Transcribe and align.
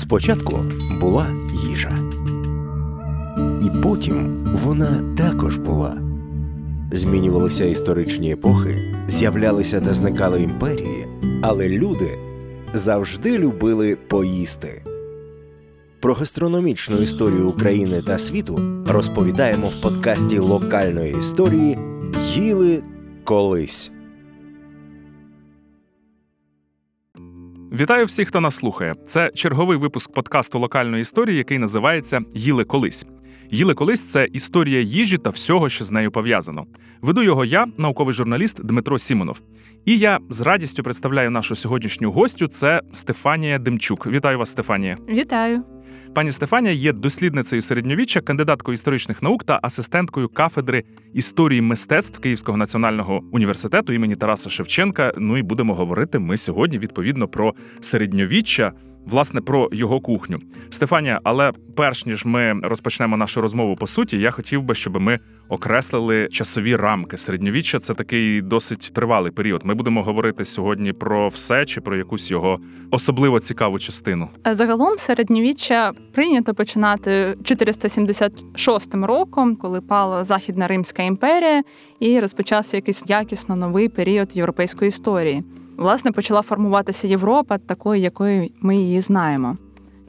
Спочатку 0.00 0.58
була 1.00 1.26
їжа, 1.68 1.98
і 3.38 3.82
потім 3.82 4.46
вона 4.64 5.14
також 5.16 5.56
була. 5.56 5.96
Змінювалися 6.92 7.64
історичні 7.64 8.32
епохи, 8.32 8.94
з'являлися 9.08 9.80
та 9.80 9.94
зникали 9.94 10.42
імперії, 10.42 11.06
але 11.42 11.68
люди 11.68 12.18
завжди 12.74 13.38
любили 13.38 13.96
поїсти. 14.08 14.82
Про 16.00 16.14
гастрономічну 16.14 16.96
історію 16.96 17.48
України 17.48 18.02
та 18.06 18.18
світу 18.18 18.82
розповідаємо 18.88 19.68
в 19.68 19.82
подкасті 19.82 20.38
локальної 20.38 21.16
історії 21.18 21.78
Їли 22.34 22.82
колись. 23.24 23.92
Вітаю 27.72 28.06
всіх, 28.06 28.28
хто 28.28 28.40
нас 28.40 28.56
слухає. 28.56 28.94
Це 29.06 29.30
черговий 29.34 29.78
випуск 29.78 30.12
подкасту 30.12 30.58
локальної 30.58 31.02
історії, 31.02 31.38
який 31.38 31.58
називається 31.58 32.20
Їли 32.34 32.64
колись. 32.64 33.06
Їли 33.50 33.74
колись 33.74 34.10
це 34.10 34.28
історія 34.32 34.80
їжі 34.80 35.18
та 35.18 35.30
всього, 35.30 35.68
що 35.68 35.84
з 35.84 35.90
нею 35.90 36.10
пов'язано. 36.10 36.66
Веду 37.02 37.22
його 37.22 37.44
я, 37.44 37.66
науковий 37.78 38.14
журналіст 38.14 38.64
Дмитро 38.64 38.98
Сімонов. 38.98 39.40
І 39.84 39.98
я 39.98 40.18
з 40.28 40.40
радістю 40.40 40.82
представляю 40.82 41.30
нашу 41.30 41.56
сьогоднішню 41.56 42.12
гостю. 42.12 42.48
Це 42.48 42.82
Стефанія 42.92 43.58
Демчук. 43.58 44.06
Вітаю 44.06 44.38
вас, 44.38 44.50
Стефанія. 44.50 44.96
Вітаю. 45.08 45.62
Пані 46.14 46.30
Стефанія 46.30 46.74
є 46.74 46.92
дослідницею 46.92 47.62
середньовіччя, 47.62 48.20
кандидаткою 48.20 48.74
історичних 48.74 49.22
наук 49.22 49.44
та 49.44 49.60
асистенткою 49.62 50.28
кафедри 50.28 50.84
історії 51.14 51.60
мистецтв 51.60 52.20
Київського 52.20 52.58
національного 52.58 53.22
університету 53.32 53.92
імені 53.92 54.16
Тараса 54.16 54.50
Шевченка. 54.50 55.12
Ну 55.18 55.36
і 55.36 55.42
будемо 55.42 55.74
говорити 55.74 56.18
ми 56.18 56.36
сьогодні 56.36 56.78
відповідно 56.78 57.28
про 57.28 57.54
середньовіччя 57.80 58.72
власне 59.10 59.40
про 59.40 59.68
його 59.72 60.00
кухню. 60.00 60.38
Стефанія, 60.70 61.20
але 61.24 61.52
перш 61.76 62.06
ніж 62.06 62.24
ми 62.24 62.60
розпочнемо 62.62 63.16
нашу 63.16 63.40
розмову 63.40 63.76
по 63.76 63.86
суті, 63.86 64.18
я 64.18 64.30
хотів 64.30 64.62
би, 64.62 64.74
щоб 64.74 65.00
ми 65.00 65.18
окреслили 65.48 66.28
часові 66.28 66.76
рамки. 66.76 67.16
Середньовіччя 67.16 67.78
це 67.78 67.94
такий 67.94 68.42
досить 68.42 68.90
тривалий 68.94 69.32
період. 69.32 69.60
Ми 69.64 69.74
будемо 69.74 70.02
говорити 70.02 70.44
сьогодні 70.44 70.92
про 70.92 71.28
все 71.28 71.64
чи 71.64 71.80
про 71.80 71.96
якусь 71.96 72.30
його 72.30 72.60
особливо 72.90 73.40
цікаву 73.40 73.78
частину. 73.78 74.28
Е, 74.46 74.54
загалом 74.54 74.98
середньовіччя 74.98 75.92
прийнято 76.12 76.54
починати 76.54 77.36
476 77.44 78.94
роком, 78.94 79.56
коли 79.56 79.80
пала 79.80 80.24
Західна 80.24 80.66
Римська 80.66 81.02
імперія, 81.02 81.62
і 82.00 82.20
розпочався 82.20 82.76
якийсь 82.76 83.04
якісно 83.06 83.56
новий 83.56 83.88
період 83.88 84.36
європейської 84.36 84.88
історії 84.88 85.44
власне 85.80 86.12
почала 86.12 86.42
формуватися 86.42 87.08
Європа 87.08 87.58
такою, 87.58 88.00
якою 88.00 88.48
ми 88.60 88.76
її 88.76 89.00
знаємо. 89.00 89.56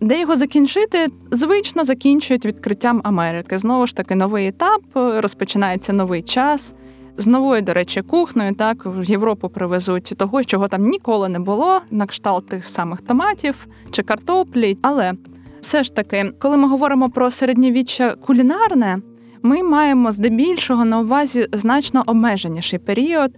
Де 0.01 0.19
його 0.19 0.35
закінчити, 0.35 1.07
звично 1.31 1.85
закінчують 1.85 2.45
відкриттям 2.45 3.01
Америки. 3.03 3.57
Знову 3.57 3.87
ж 3.87 3.95
таки, 3.95 4.15
новий 4.15 4.47
етап, 4.47 4.81
розпочинається 4.93 5.93
новий 5.93 6.21
час. 6.21 6.75
З 7.17 7.27
новою, 7.27 7.61
до 7.61 7.73
речі, 7.73 8.01
кухнею 8.01 8.55
так 8.55 8.85
в 8.85 9.03
Європу 9.03 9.49
привезуть 9.49 10.13
того, 10.17 10.43
чого 10.43 10.67
там 10.67 10.89
ніколи 10.89 11.29
не 11.29 11.39
було, 11.39 11.79
на 11.91 12.05
кшталт 12.05 12.47
тих 12.47 12.65
самих 12.65 13.01
томатів 13.01 13.67
чи 13.91 14.03
картоплі. 14.03 14.77
Але 14.81 15.13
все 15.61 15.83
ж 15.83 15.95
таки, 15.95 16.31
коли 16.39 16.57
ми 16.57 16.67
говоримо 16.67 17.09
про 17.09 17.31
середньовіччя 17.31 18.15
кулінарне, 18.15 18.97
ми 19.41 19.63
маємо 19.63 20.11
здебільшого 20.11 20.85
на 20.85 20.99
увазі 20.99 21.47
значно 21.53 22.03
обмеженіший 22.05 22.79
період, 22.79 23.31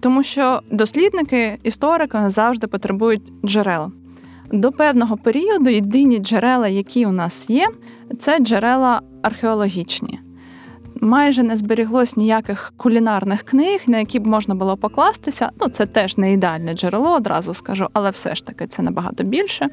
тому 0.00 0.22
що 0.22 0.60
дослідники, 0.70 1.58
історики 1.62 2.18
завжди 2.26 2.66
потребують 2.66 3.32
джерел. 3.44 3.92
До 4.52 4.72
певного 4.72 5.16
періоду 5.16 5.70
єдині 5.70 6.18
джерела, 6.18 6.68
які 6.68 7.06
у 7.06 7.12
нас 7.12 7.50
є, 7.50 7.68
це 8.18 8.38
джерела 8.38 9.02
археологічні. 9.22 10.20
Майже 11.00 11.42
не 11.42 11.56
зберіглось 11.56 12.16
ніяких 12.16 12.72
кулінарних 12.76 13.42
книг, 13.42 13.80
на 13.86 13.98
які 13.98 14.18
б 14.18 14.26
можна 14.26 14.54
було 14.54 14.76
покластися. 14.76 15.50
Ну, 15.60 15.68
це 15.68 15.86
теж 15.86 16.18
не 16.18 16.32
ідеальне 16.32 16.74
джерело, 16.74 17.14
одразу 17.14 17.54
скажу, 17.54 17.86
але 17.92 18.10
все 18.10 18.34
ж 18.34 18.46
таки 18.46 18.66
це 18.66 18.82
набагато 18.82 19.24
більше. 19.24 19.68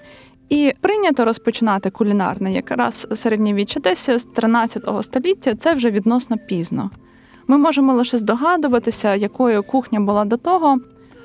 І 0.49 0.73
прийнято 0.81 1.25
розпочинати 1.25 1.89
кулінарне 1.89 2.53
якраз 2.53 3.07
середньовіччя 3.15 3.79
десь 3.79 4.09
з 4.09 4.23
13 4.23 4.87
століття, 5.01 5.55
це 5.55 5.73
вже 5.73 5.91
відносно 5.91 6.37
пізно. 6.37 6.89
Ми 7.47 7.57
можемо 7.57 7.93
лише 7.93 8.17
здогадуватися, 8.17 9.15
якою 9.15 9.63
кухня 9.63 9.99
була 9.99 10.25
до 10.25 10.37
того, 10.37 10.77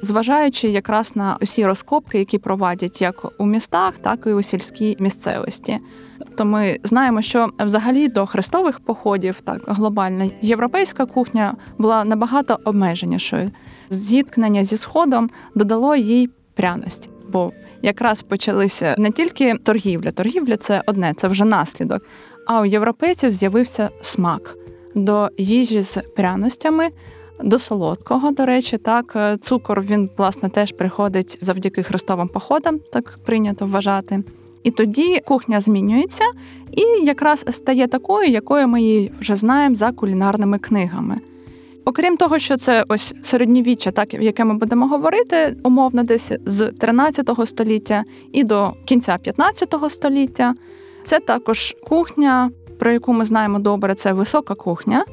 зважаючи 0.02 0.68
якраз 0.68 1.16
на 1.16 1.36
усі 1.40 1.66
розкопки, 1.66 2.18
які 2.18 2.38
проводять 2.38 3.02
як 3.02 3.40
у 3.40 3.46
містах, 3.46 3.98
так 3.98 4.26
і 4.26 4.32
у 4.32 4.42
сільській 4.42 4.96
місцевості. 5.00 5.78
Тобто 6.18 6.44
ми 6.44 6.78
знаємо, 6.82 7.22
що 7.22 7.48
взагалі 7.58 8.08
до 8.08 8.26
хрестових 8.26 8.80
походів, 8.80 9.40
так 9.40 9.62
глобальна 9.66 10.30
європейська 10.40 11.06
кухня 11.06 11.54
була 11.78 12.04
набагато 12.04 12.58
обмеженішою. 12.64 13.50
Зіткнення 13.90 14.64
зі 14.64 14.76
сходом 14.76 15.30
додало 15.54 15.96
їй 15.96 16.30
пряності, 16.54 17.10
бо 17.28 17.52
якраз 17.82 18.22
почалися 18.22 18.94
не 18.98 19.10
тільки 19.10 19.54
торгівля, 19.54 20.10
торгівля 20.10 20.56
це 20.56 20.82
одне, 20.86 21.14
це 21.16 21.28
вже 21.28 21.44
наслідок. 21.44 22.02
А 22.46 22.60
у 22.60 22.64
європейців 22.64 23.32
з'явився 23.32 23.90
смак 24.02 24.56
до 24.94 25.28
їжі 25.38 25.80
з 25.80 25.98
пряностями, 26.16 26.88
до 27.40 27.58
солодкого, 27.58 28.30
до 28.30 28.46
речі, 28.46 28.78
так 28.78 29.12
е, 29.16 29.36
цукор 29.36 29.82
він 29.82 30.10
власне 30.16 30.48
теж 30.48 30.72
приходить 30.72 31.38
завдяки 31.40 31.82
хрестовим 31.82 32.28
походам, 32.28 32.78
так 32.92 33.18
прийнято 33.24 33.66
вважати. 33.66 34.24
І 34.62 34.70
тоді 34.70 35.20
кухня 35.20 35.60
змінюється 35.60 36.24
і 36.72 37.04
якраз 37.04 37.44
стає 37.50 37.86
такою, 37.86 38.30
якою 38.30 38.68
ми 38.68 38.82
її 38.82 39.12
вже 39.20 39.36
знаємо 39.36 39.76
за 39.76 39.92
кулінарними 39.92 40.58
книгами. 40.58 41.16
Окрім 41.84 42.16
того, 42.16 42.38
що 42.38 42.56
це 42.56 42.84
ось 42.88 43.14
середньовіччя, 43.22 43.90
так 43.90 44.14
яке 44.14 44.44
ми 44.44 44.54
будемо 44.54 44.86
говорити, 44.86 45.56
умовно, 45.64 46.02
десь 46.02 46.32
з 46.46 46.70
13 46.70 47.30
століття 47.44 48.04
і 48.32 48.44
до 48.44 48.72
кінця 48.84 49.16
15 49.22 49.74
століття, 49.88 50.54
це 51.04 51.20
також 51.20 51.74
кухня 51.88 52.50
про 52.82 52.92
яку 52.92 53.12
ми 53.12 53.24
знаємо 53.24 53.58
добре, 53.58 53.94
це 53.94 54.12
висока 54.12 54.54
кухня. 54.54 55.04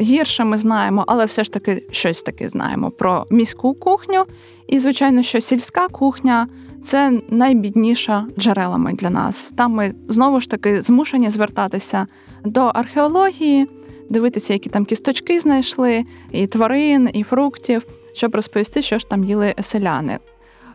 Гірше 0.00 0.44
ми 0.44 0.58
знаємо, 0.58 1.04
але 1.06 1.24
все 1.24 1.44
ж 1.44 1.52
таки 1.52 1.82
щось 1.90 2.22
таке 2.22 2.48
знаємо 2.48 2.90
про 2.90 3.26
міську 3.30 3.74
кухню. 3.74 4.24
І, 4.66 4.78
звичайно, 4.78 5.22
що 5.22 5.40
сільська 5.40 5.88
кухня 5.88 6.48
це 6.82 7.20
найбідніша 7.28 8.26
джерелами 8.38 8.92
для 8.92 9.10
нас. 9.10 9.52
Там 9.56 9.72
ми 9.72 9.94
знову 10.08 10.40
ж 10.40 10.50
таки 10.50 10.82
змушені 10.82 11.30
звертатися 11.30 12.06
до 12.44 12.60
археології, 12.60 13.68
дивитися, 14.10 14.52
які 14.52 14.70
там 14.70 14.84
кісточки 14.84 15.40
знайшли, 15.40 16.04
і 16.30 16.46
тварин, 16.46 17.10
і 17.14 17.22
фруктів, 17.22 17.86
щоб 18.12 18.34
розповісти, 18.34 18.82
що 18.82 18.98
ж 18.98 19.08
там 19.08 19.24
їли 19.24 19.54
селяни. 19.60 20.18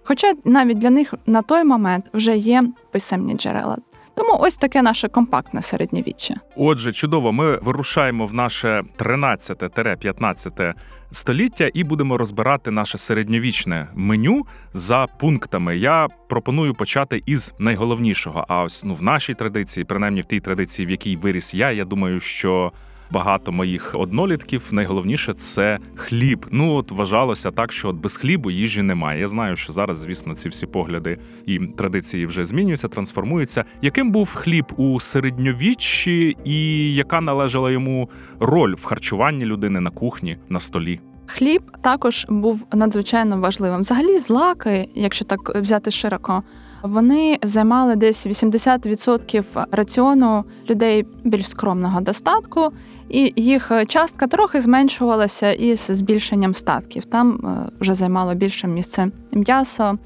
Хоча 0.03 0.33
навіть 0.45 0.77
для 0.77 0.89
них 0.89 1.13
на 1.25 1.41
той 1.41 1.63
момент 1.63 2.05
вже 2.13 2.37
є 2.37 2.63
писемні 2.91 3.33
джерела. 3.33 3.77
Тому 4.19 4.38
ось 4.40 4.56
таке 4.56 4.81
наше 4.81 5.07
компактне 5.07 5.62
середньовіччя. 5.62 6.35
Отже, 6.56 6.91
чудово, 6.91 7.34
ми 7.34 7.57
вирушаємо 7.57 8.25
в 8.25 8.34
наше 8.34 8.84
13-15 8.97 10.74
століття 11.12 11.69
і 11.74 11.84
будемо 11.84 12.18
розбирати 12.18 12.72
наше 12.72 12.97
середньовічне 12.97 13.88
меню 13.96 14.46
за 14.74 15.08
пунктами. 15.19 15.78
Я 15.78 16.08
пропоную 16.29 16.74
почати 16.74 17.24
із 17.25 17.53
найголовнішого. 17.59 18.46
А 18.47 18.63
ось 18.63 18.84
ну 18.84 18.96
в 18.96 19.02
нашій 19.02 19.34
традиції, 19.34 19.84
принаймні 19.84 20.22
в 20.22 20.25
тій 20.25 20.40
традиції, 20.40 20.85
в 20.85 20.90
якій 20.90 21.16
виріс 21.16 21.53
я, 21.53 21.72
я 21.72 21.85
думаю, 21.85 22.19
що 22.19 22.72
багато 23.12 23.52
моїх 23.52 23.96
однолітків. 23.96 24.68
Найголовніше 24.72 25.34
це 25.34 25.80
хліб. 25.96 26.46
Ну 26.52 26.74
от 26.75 26.92
вважалося 26.92 27.52
так, 27.52 27.72
що 27.72 27.90
от 27.90 27.96
без 27.96 28.18
хлібу 28.18 28.52
їжі 28.52 28.81
немає. 28.81 29.20
Я 29.20 29.28
знаю, 29.28 29.56
що 29.56 29.74
зараз, 29.74 29.97
звісно, 29.97 30.36
ці 30.36 30.50
всі 30.50 30.66
погляди 30.66 31.18
і 31.46 31.59
традиції 31.59 32.25
вже 32.25 32.46
змінюються, 32.46 32.88
трансформуються. 32.88 33.66
Яким 33.81 34.12
був 34.12 34.35
хліб 34.35 34.66
у 34.78 35.00
середньовіччі, 35.00 36.38
і 36.46 36.94
яка 36.94 37.22
належала 37.22 37.72
йому 37.72 38.09
роль 38.40 38.76
в 38.76 38.85
харчуванні 38.85 39.46
людини 39.46 39.79
на 39.79 39.90
кухні 39.90 40.38
на 40.50 40.59
столі? 40.59 41.00
Хліб 41.26 41.62
також 41.82 42.26
був 42.29 42.66
надзвичайно 42.73 43.40
важливим. 43.40 43.82
Взагалі, 43.82 44.20
злаки, 44.20 44.90
якщо 44.96 45.26
так 45.26 45.55
взяти 45.55 45.91
широко, 45.91 46.44
вони 46.84 47.40
займали 47.43 47.96
десь 47.96 48.28
80% 48.28 49.66
раціону 49.72 50.43
людей 50.70 51.05
більш 51.23 51.49
скромного 51.49 52.02
достатку, 52.02 52.72
і 53.09 53.34
їх 53.35 53.72
частка 53.87 54.28
трохи 54.28 54.61
зменшувалася 54.61 55.52
із 55.52 55.79
збільшенням 55.79 56.53
статків. 56.53 57.05
Там 57.05 57.46
е, 57.46 57.72
вже 57.79 57.96
займало 57.96 58.35
більше 58.35 58.67
місце 58.67 59.08
м'ясо, 59.31 59.97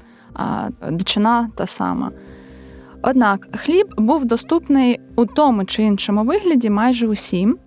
дичина 0.90 1.50
та 1.56 1.66
сама. 1.66 2.10
Однак 3.02 3.48
хліб 3.52 3.86
був 3.96 4.24
доступний 4.24 5.00
у 5.16 5.26
тому 5.26 5.64
чи 5.64 5.82
іншому 5.82 6.24
вигляді 6.24 6.70
майже 6.70 7.06
усім. 7.06 7.58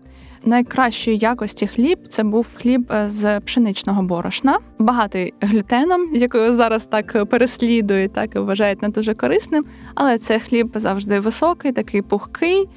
Найкращої 0.47 1.17
якості 1.17 1.67
хліб 1.67 1.99
це 2.09 2.23
був 2.23 2.47
хліб 2.55 2.91
е, 2.91 3.09
з 3.09 3.39
пшеничного 3.39 4.03
борошна, 4.03 4.59
багатий 4.79 5.33
глютеном, 5.41 6.15
якого 6.15 6.53
зараз 6.53 6.85
так 6.85 7.29
переслідують, 7.29 8.13
так 8.13 8.35
і 8.35 8.39
вважають 8.39 8.81
не 8.81 8.89
дуже 8.89 9.13
корисним. 9.13 9.65
Але 9.95 10.17
це 10.17 10.39
хліб 10.39 10.71
завжди 10.75 11.19
високий, 11.19 11.71
такий 11.71 12.01
пухкий, 12.01 12.69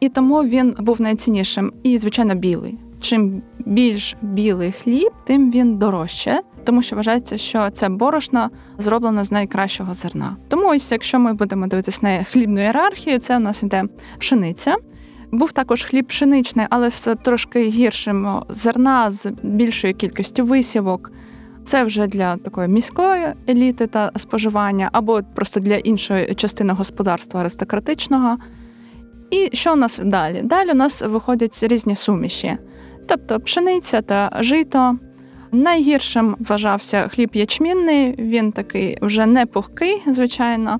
і 0.00 0.08
тому 0.08 0.44
він 0.44 0.76
був 0.78 1.00
найціннішим 1.00 1.72
і, 1.82 1.98
звичайно, 1.98 2.34
білий. 2.34 2.78
Чим 3.00 3.42
більш 3.58 4.16
білий 4.22 4.72
хліб, 4.72 5.12
тим 5.24 5.50
він 5.50 5.78
дорожче, 5.78 6.40
тому 6.64 6.82
що 6.82 6.96
вважається, 6.96 7.36
що 7.36 7.70
це 7.70 7.88
борошно 7.88 8.50
зроблено 8.78 9.24
з 9.24 9.32
найкращого 9.32 9.94
зерна. 9.94 10.36
Тому 10.48 10.68
ось, 10.68 10.92
якщо 10.92 11.18
ми 11.18 11.32
будемо 11.32 11.66
дивитися 11.66 11.98
на 12.02 12.24
хлібну 12.24 12.60
ієрархію, 12.60 13.18
це 13.18 13.36
у 13.36 13.40
нас 13.40 13.62
іде 13.62 13.84
пшениця. 14.18 14.76
Був 15.32 15.52
також 15.52 15.84
хліб 15.84 16.06
пшеничний, 16.06 16.66
але 16.70 16.90
з 16.90 17.14
трошки 17.14 17.68
гіршим 17.68 18.42
зерна, 18.48 19.10
з 19.10 19.32
більшою 19.42 19.94
кількістю 19.94 20.44
висівок. 20.44 21.12
Це 21.64 21.84
вже 21.84 22.06
для 22.06 22.36
такої 22.36 22.68
міської 22.68 23.26
еліти 23.48 23.86
та 23.86 24.10
споживання, 24.16 24.88
або 24.92 25.20
просто 25.34 25.60
для 25.60 25.76
іншої 25.76 26.34
частини 26.34 26.72
господарства 26.72 27.40
аристократичного. 27.40 28.36
І 29.30 29.48
що 29.52 29.72
у 29.72 29.76
нас 29.76 30.00
далі? 30.04 30.40
Далі 30.44 30.70
у 30.70 30.74
нас 30.74 31.02
виходять 31.02 31.62
різні 31.62 31.94
суміші, 31.94 32.56
тобто 33.08 33.40
пшениця 33.40 34.02
та 34.02 34.30
жито. 34.40 34.98
Найгіршим 35.52 36.36
вважався 36.38 37.08
хліб 37.08 37.30
ячмінний, 37.32 38.14
він 38.18 38.52
такий 38.52 38.98
вже 39.02 39.26
не 39.26 39.46
пухкий, 39.46 40.02
звичайно. 40.06 40.78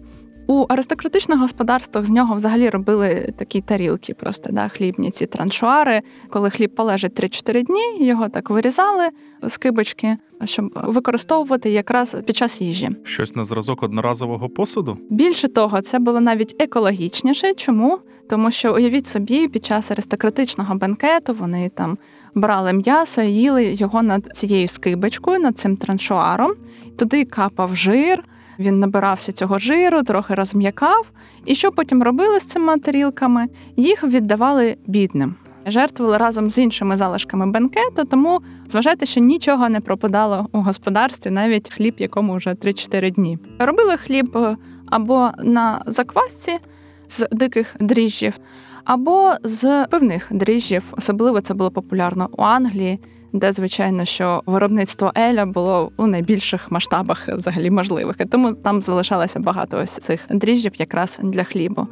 У 0.50 0.66
аристократичних 0.68 1.38
господарствах 1.38 2.04
з 2.04 2.10
нього 2.10 2.34
взагалі 2.34 2.68
робили 2.68 3.32
такі 3.36 3.60
тарілки, 3.60 4.14
просто 4.14 4.52
да, 4.52 4.68
хлібні 4.68 5.10
ці 5.10 5.26
траншуари. 5.26 6.02
Коли 6.30 6.50
хліб 6.50 6.74
полежить 6.74 7.20
3-4 7.20 7.62
дні, 7.64 8.06
його 8.06 8.28
так 8.28 8.50
вирізали 8.50 9.08
з 9.42 9.56
кибочки, 9.56 10.16
щоб 10.44 10.70
використовувати 10.84 11.70
якраз 11.70 12.16
під 12.26 12.36
час 12.36 12.60
їжі. 12.60 12.90
Щось 13.04 13.36
на 13.36 13.44
зразок 13.44 13.82
одноразового 13.82 14.48
посуду? 14.48 14.98
Більше 15.10 15.48
того, 15.48 15.80
це 15.80 15.98
було 15.98 16.20
навіть 16.20 16.56
екологічніше. 16.58 17.54
Чому? 17.54 17.98
Тому 18.30 18.50
що 18.50 18.74
уявіть 18.74 19.06
собі, 19.06 19.48
під 19.48 19.64
час 19.64 19.90
аристократичного 19.90 20.74
бенкету 20.74 21.34
вони 21.38 21.68
там 21.68 21.98
брали 22.34 22.72
м'ясо, 22.72 23.22
їли 23.22 23.64
його 23.64 24.02
над 24.02 24.36
цією 24.36 24.68
скибочкою, 24.68 25.40
над 25.40 25.58
цим 25.58 25.76
траншуаром, 25.76 26.52
туди 26.96 27.24
капав 27.24 27.76
жир. 27.76 28.24
Він 28.58 28.78
набирався 28.78 29.32
цього 29.32 29.58
жиру, 29.58 30.02
трохи 30.02 30.34
розм'якав. 30.34 31.10
І 31.44 31.54
що 31.54 31.72
потім 31.72 32.02
робили 32.02 32.40
з 32.40 32.44
цими 32.44 32.78
тарілками? 32.78 33.46
Їх 33.76 34.04
віддавали 34.04 34.76
бідним. 34.86 35.34
Жертвували 35.66 36.18
разом 36.18 36.50
з 36.50 36.58
іншими 36.58 36.96
залишками 36.96 37.46
бенкету, 37.46 38.04
тому 38.04 38.40
зважайте, 38.68 39.06
що 39.06 39.20
нічого 39.20 39.68
не 39.68 39.80
пропадало 39.80 40.48
у 40.52 40.60
господарстві, 40.60 41.30
навіть 41.30 41.72
хліб, 41.72 41.94
якому 41.98 42.36
вже 42.36 42.50
3-4 42.50 43.10
дні. 43.10 43.38
Робили 43.58 43.96
хліб 43.96 44.36
е, 44.36 44.56
або 44.86 45.30
на 45.38 45.82
заквасці 45.86 46.58
з 47.06 47.28
диких 47.30 47.76
дріжджів, 47.80 48.38
або 48.84 49.34
з 49.44 49.86
пивних 49.86 50.26
дріжджів. 50.30 50.82
Особливо 50.90 51.40
це 51.40 51.54
було 51.54 51.70
популярно 51.70 52.28
у 52.32 52.42
Англії 52.42 53.00
де 53.32 53.52
звичайно, 53.52 54.04
що 54.04 54.42
виробництво 54.46 55.12
Еля 55.14 55.46
було 55.46 55.92
у 55.96 56.06
найбільших 56.06 56.70
масштабах 56.70 57.28
взагалі 57.28 57.70
можливих, 57.70 58.16
і 58.20 58.24
тому 58.24 58.54
там 58.54 58.80
залишалося 58.80 59.40
багато 59.40 59.78
ось 59.78 59.90
цих 59.90 60.20
дріжджів 60.30 60.72
якраз 60.78 61.20
для 61.22 61.44
хлібу. 61.44 61.86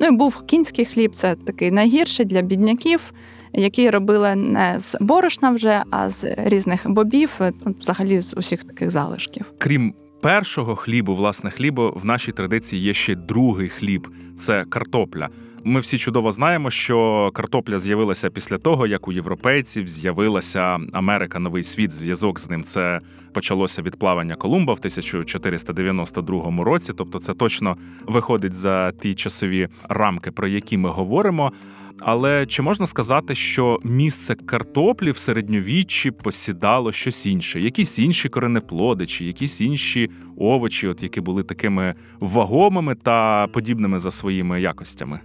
Ну 0.00 0.06
і 0.06 0.10
був 0.10 0.42
кінський 0.46 0.84
хліб, 0.84 1.14
це 1.14 1.34
такий 1.34 1.70
найгірший 1.70 2.26
для 2.26 2.42
бідняків, 2.42 3.12
які 3.52 3.90
робили 3.90 4.34
не 4.34 4.78
з 4.78 4.96
борошна 5.00 5.50
вже, 5.50 5.82
а 5.90 6.10
з 6.10 6.34
різних 6.38 6.90
бобів, 6.90 7.40
взагалі 7.80 8.20
з 8.20 8.34
усіх 8.36 8.64
таких 8.64 8.90
залишків. 8.90 9.44
Крім 9.58 9.94
першого 10.20 10.76
хлібу, 10.76 11.14
власне, 11.14 11.50
хлібу, 11.50 11.92
в 11.96 12.04
нашій 12.04 12.32
традиції 12.32 12.82
є 12.82 12.94
ще 12.94 13.14
другий 13.14 13.68
хліб 13.68 14.08
це 14.36 14.64
картопля. 14.64 15.28
Ми 15.66 15.80
всі 15.80 15.98
чудово 15.98 16.32
знаємо, 16.32 16.70
що 16.70 17.30
картопля 17.34 17.78
з'явилася 17.78 18.30
після 18.30 18.58
того, 18.58 18.86
як 18.86 19.08
у 19.08 19.12
європейців 19.12 19.88
з'явилася 19.88 20.78
Америка, 20.92 21.38
новий 21.38 21.64
світ. 21.64 21.92
Зв'язок 21.92 22.40
з 22.40 22.50
ним 22.50 22.62
це 22.62 23.00
почалося 23.32 23.82
від 23.82 23.98
плавання 23.98 24.36
Колумба 24.36 24.72
в 24.72 24.78
1492 24.78 26.64
році. 26.64 26.92
Тобто, 26.96 27.18
це 27.18 27.34
точно 27.34 27.76
виходить 28.06 28.52
за 28.52 28.92
ті 28.92 29.14
часові 29.14 29.68
рамки, 29.88 30.30
про 30.30 30.48
які 30.48 30.76
ми 30.76 30.88
говоримо. 30.88 31.52
Але 32.00 32.46
чи 32.46 32.62
можна 32.62 32.86
сказати, 32.86 33.34
що 33.34 33.78
місце 33.84 34.34
картоплі 34.34 35.10
в 35.10 35.18
середньовіччі 35.18 36.10
посідало 36.10 36.92
щось 36.92 37.26
інше? 37.26 37.60
Якісь 37.60 37.98
інші 37.98 38.28
коренеплоди, 38.28 39.06
чи 39.06 39.24
якісь 39.24 39.60
інші 39.60 40.10
овочі, 40.36 40.88
от 40.88 41.02
які 41.02 41.20
були 41.20 41.42
такими 41.42 41.94
вагомими 42.20 42.94
та 42.94 43.46
подібними 43.46 43.98
за 43.98 44.10
своїми 44.10 44.60
якостями? 44.60 45.20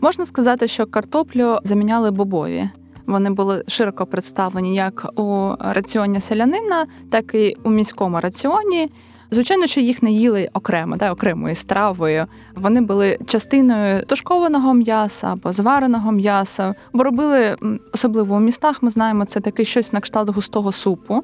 Можна 0.00 0.26
сказати, 0.26 0.68
що 0.68 0.86
картоплю 0.86 1.58
заміняли 1.64 2.10
бобові. 2.10 2.70
Вони 3.06 3.30
були 3.30 3.64
широко 3.68 4.06
представлені 4.06 4.74
як 4.74 5.20
у 5.20 5.54
раціоні 5.60 6.20
селянина, 6.20 6.86
так 7.10 7.34
і 7.34 7.56
у 7.64 7.70
міському 7.70 8.20
раціоні. 8.20 8.90
Звичайно, 9.30 9.66
що 9.66 9.80
їх 9.80 10.02
не 10.02 10.12
їли 10.12 10.48
окремо, 10.52 10.96
да, 10.96 11.12
окремою 11.12 11.54
стравою. 11.54 12.26
Вони 12.56 12.80
були 12.80 13.18
частиною 13.26 14.06
тушкованого 14.06 14.74
м'яса 14.74 15.32
або 15.32 15.52
звареного 15.52 16.12
м'яса, 16.12 16.74
бо 16.92 17.02
робили 17.02 17.56
особливо 17.92 18.34
у 18.34 18.40
містах. 18.40 18.82
Ми 18.82 18.90
знаємо, 18.90 19.24
це 19.24 19.40
таке 19.40 19.64
щось 19.64 19.92
на 19.92 20.00
кшталт 20.00 20.28
густого 20.28 20.72
супу, 20.72 21.22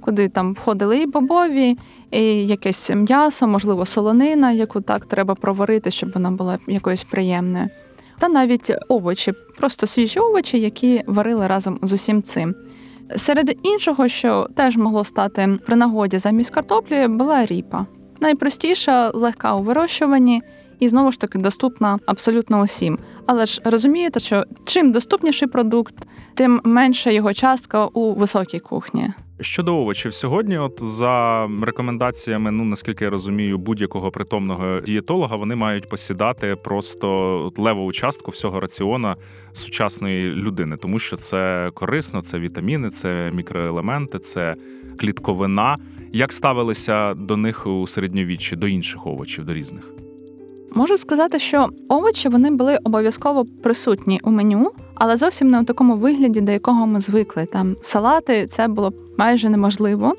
куди 0.00 0.28
там 0.28 0.52
входили 0.52 0.98
і 0.98 1.06
бобові, 1.06 1.78
і 2.10 2.22
якесь 2.46 2.90
м'ясо, 2.90 3.46
можливо, 3.46 3.84
солонина, 3.84 4.52
яку 4.52 4.80
так 4.80 5.06
треба 5.06 5.34
проварити, 5.34 5.90
щоб 5.90 6.12
вона 6.14 6.30
була 6.30 6.58
якоюсь 6.66 7.04
приємною 7.04 7.68
та 8.22 8.28
навіть 8.28 8.72
овочі, 8.88 9.32
просто 9.56 9.86
свіжі 9.86 10.20
овочі, 10.20 10.60
які 10.60 11.02
варили 11.06 11.46
разом 11.46 11.78
з 11.82 11.92
усім 11.92 12.22
цим. 12.22 12.54
Серед 13.16 13.58
іншого, 13.62 14.08
що 14.08 14.48
теж 14.54 14.76
могло 14.76 15.04
стати 15.04 15.58
при 15.66 15.76
нагоді 15.76 16.18
замість 16.18 16.50
картоплі, 16.50 17.08
була 17.08 17.46
ріпа. 17.46 17.86
Найпростіша, 18.20 19.10
легка 19.14 19.54
у 19.54 19.62
вирощуванні 19.62 20.42
і 20.80 20.88
знову 20.88 21.12
ж 21.12 21.20
таки 21.20 21.38
доступна 21.38 21.98
абсолютно 22.06 22.60
усім. 22.60 22.98
Але 23.26 23.46
ж 23.46 23.60
розумієте, 23.64 24.20
що 24.20 24.44
чим 24.64 24.92
доступніший 24.92 25.48
продукт, 25.48 25.94
тим 26.34 26.60
менша 26.64 27.10
його 27.10 27.32
частка 27.32 27.86
у 27.86 28.14
високій 28.14 28.60
кухні. 28.60 29.12
Щодо 29.42 29.76
овочів, 29.76 30.14
сьогодні, 30.14 30.58
от 30.58 30.82
за 30.82 31.48
рекомендаціями, 31.62 32.50
ну 32.50 32.64
наскільки 32.64 33.04
я 33.04 33.10
розумію, 33.10 33.58
будь-якого 33.58 34.10
притомного 34.10 34.80
дієтолога 34.80 35.36
вони 35.36 35.54
мають 35.54 35.88
посідати 35.88 36.56
просто 36.56 37.52
леву 37.56 37.92
частку 37.92 38.30
всього 38.30 38.60
раціона 38.60 39.16
сучасної 39.52 40.28
людини, 40.28 40.76
тому 40.76 40.98
що 40.98 41.16
це 41.16 41.70
корисно, 41.74 42.22
це 42.22 42.38
вітаміни, 42.38 42.90
це 42.90 43.30
мікроелементи, 43.32 44.18
це 44.18 44.56
клітковина. 44.98 45.76
Як 46.12 46.32
ставилися 46.32 47.14
до 47.14 47.36
них 47.36 47.66
у 47.66 47.86
середньовіччі, 47.86 48.56
до 48.56 48.66
інших 48.66 49.06
овочів, 49.06 49.44
до 49.44 49.54
різних? 49.54 49.91
Можу 50.74 50.98
сказати, 50.98 51.38
що 51.38 51.68
овочі 51.88 52.28
вони 52.28 52.50
були 52.50 52.78
обов'язково 52.84 53.44
присутні 53.62 54.20
у 54.24 54.30
меню, 54.30 54.70
але 54.94 55.16
зовсім 55.16 55.50
не 55.50 55.60
у 55.60 55.64
такому 55.64 55.96
вигляді, 55.96 56.40
до 56.40 56.52
якого 56.52 56.86
ми 56.86 57.00
звикли. 57.00 57.46
Там 57.46 57.76
салати 57.82 58.46
це 58.46 58.68
було 58.68 58.92
майже 59.16 59.48
неможливо. 59.48 60.14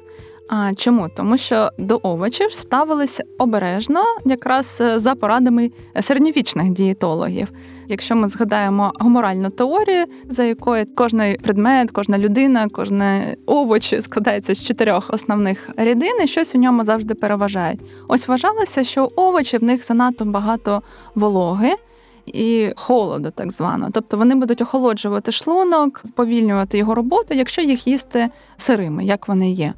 А 0.50 0.74
чому? 0.74 1.10
Тому 1.16 1.38
що 1.38 1.70
до 1.78 2.00
овочів 2.04 2.52
ставились 2.52 3.22
обережно, 3.38 4.04
якраз 4.26 4.78
е, 4.82 5.00
за 5.00 5.16
порадами 5.16 5.72
середньовічних 6.02 6.70
дієтологів. 6.70 7.52
Якщо 7.88 8.16
ми 8.16 8.28
згадаємо 8.28 8.92
гуморальну 9.00 9.50
теорію, 9.50 10.06
за 10.30 10.44
якою 10.44 10.86
кожний 10.96 11.38
предмет, 11.38 11.92
кожна 11.92 12.18
людина, 12.18 12.68
кожне 12.72 13.36
овоч 13.46 13.94
складається 14.02 14.54
з 14.54 14.66
чотирьох 14.66 15.10
основних 15.14 15.70
рідин, 15.78 16.22
і 16.24 16.28
щось 16.28 16.56
у 16.56 16.58
ньому 16.58 16.84
завжди 16.84 17.14
переважає. 17.14 17.78
Ось 18.08 18.28
вважалося, 18.28 18.84
що 18.84 19.08
овочі 19.16 19.58
в 19.58 19.64
них 19.64 19.86
занадто 19.86 20.26
багато 20.26 20.82
вологи. 21.16 21.74
І 22.26 22.70
холоду, 22.76 23.32
так 23.36 23.52
звано. 23.52 23.90
Тобто 23.94 24.18
вони 24.18 24.36
будуть 24.36 24.62
охолоджувати 24.62 25.32
шлунок, 25.32 26.02
сповільнювати 26.06 26.78
його 26.78 26.96
роботу, 26.96 27.34
якщо 27.34 27.62
їх 27.62 27.88
їсти 27.88 28.30
сирими, 28.58 29.06
як 29.06 29.28
вони 29.28 29.52
є. 29.52 29.74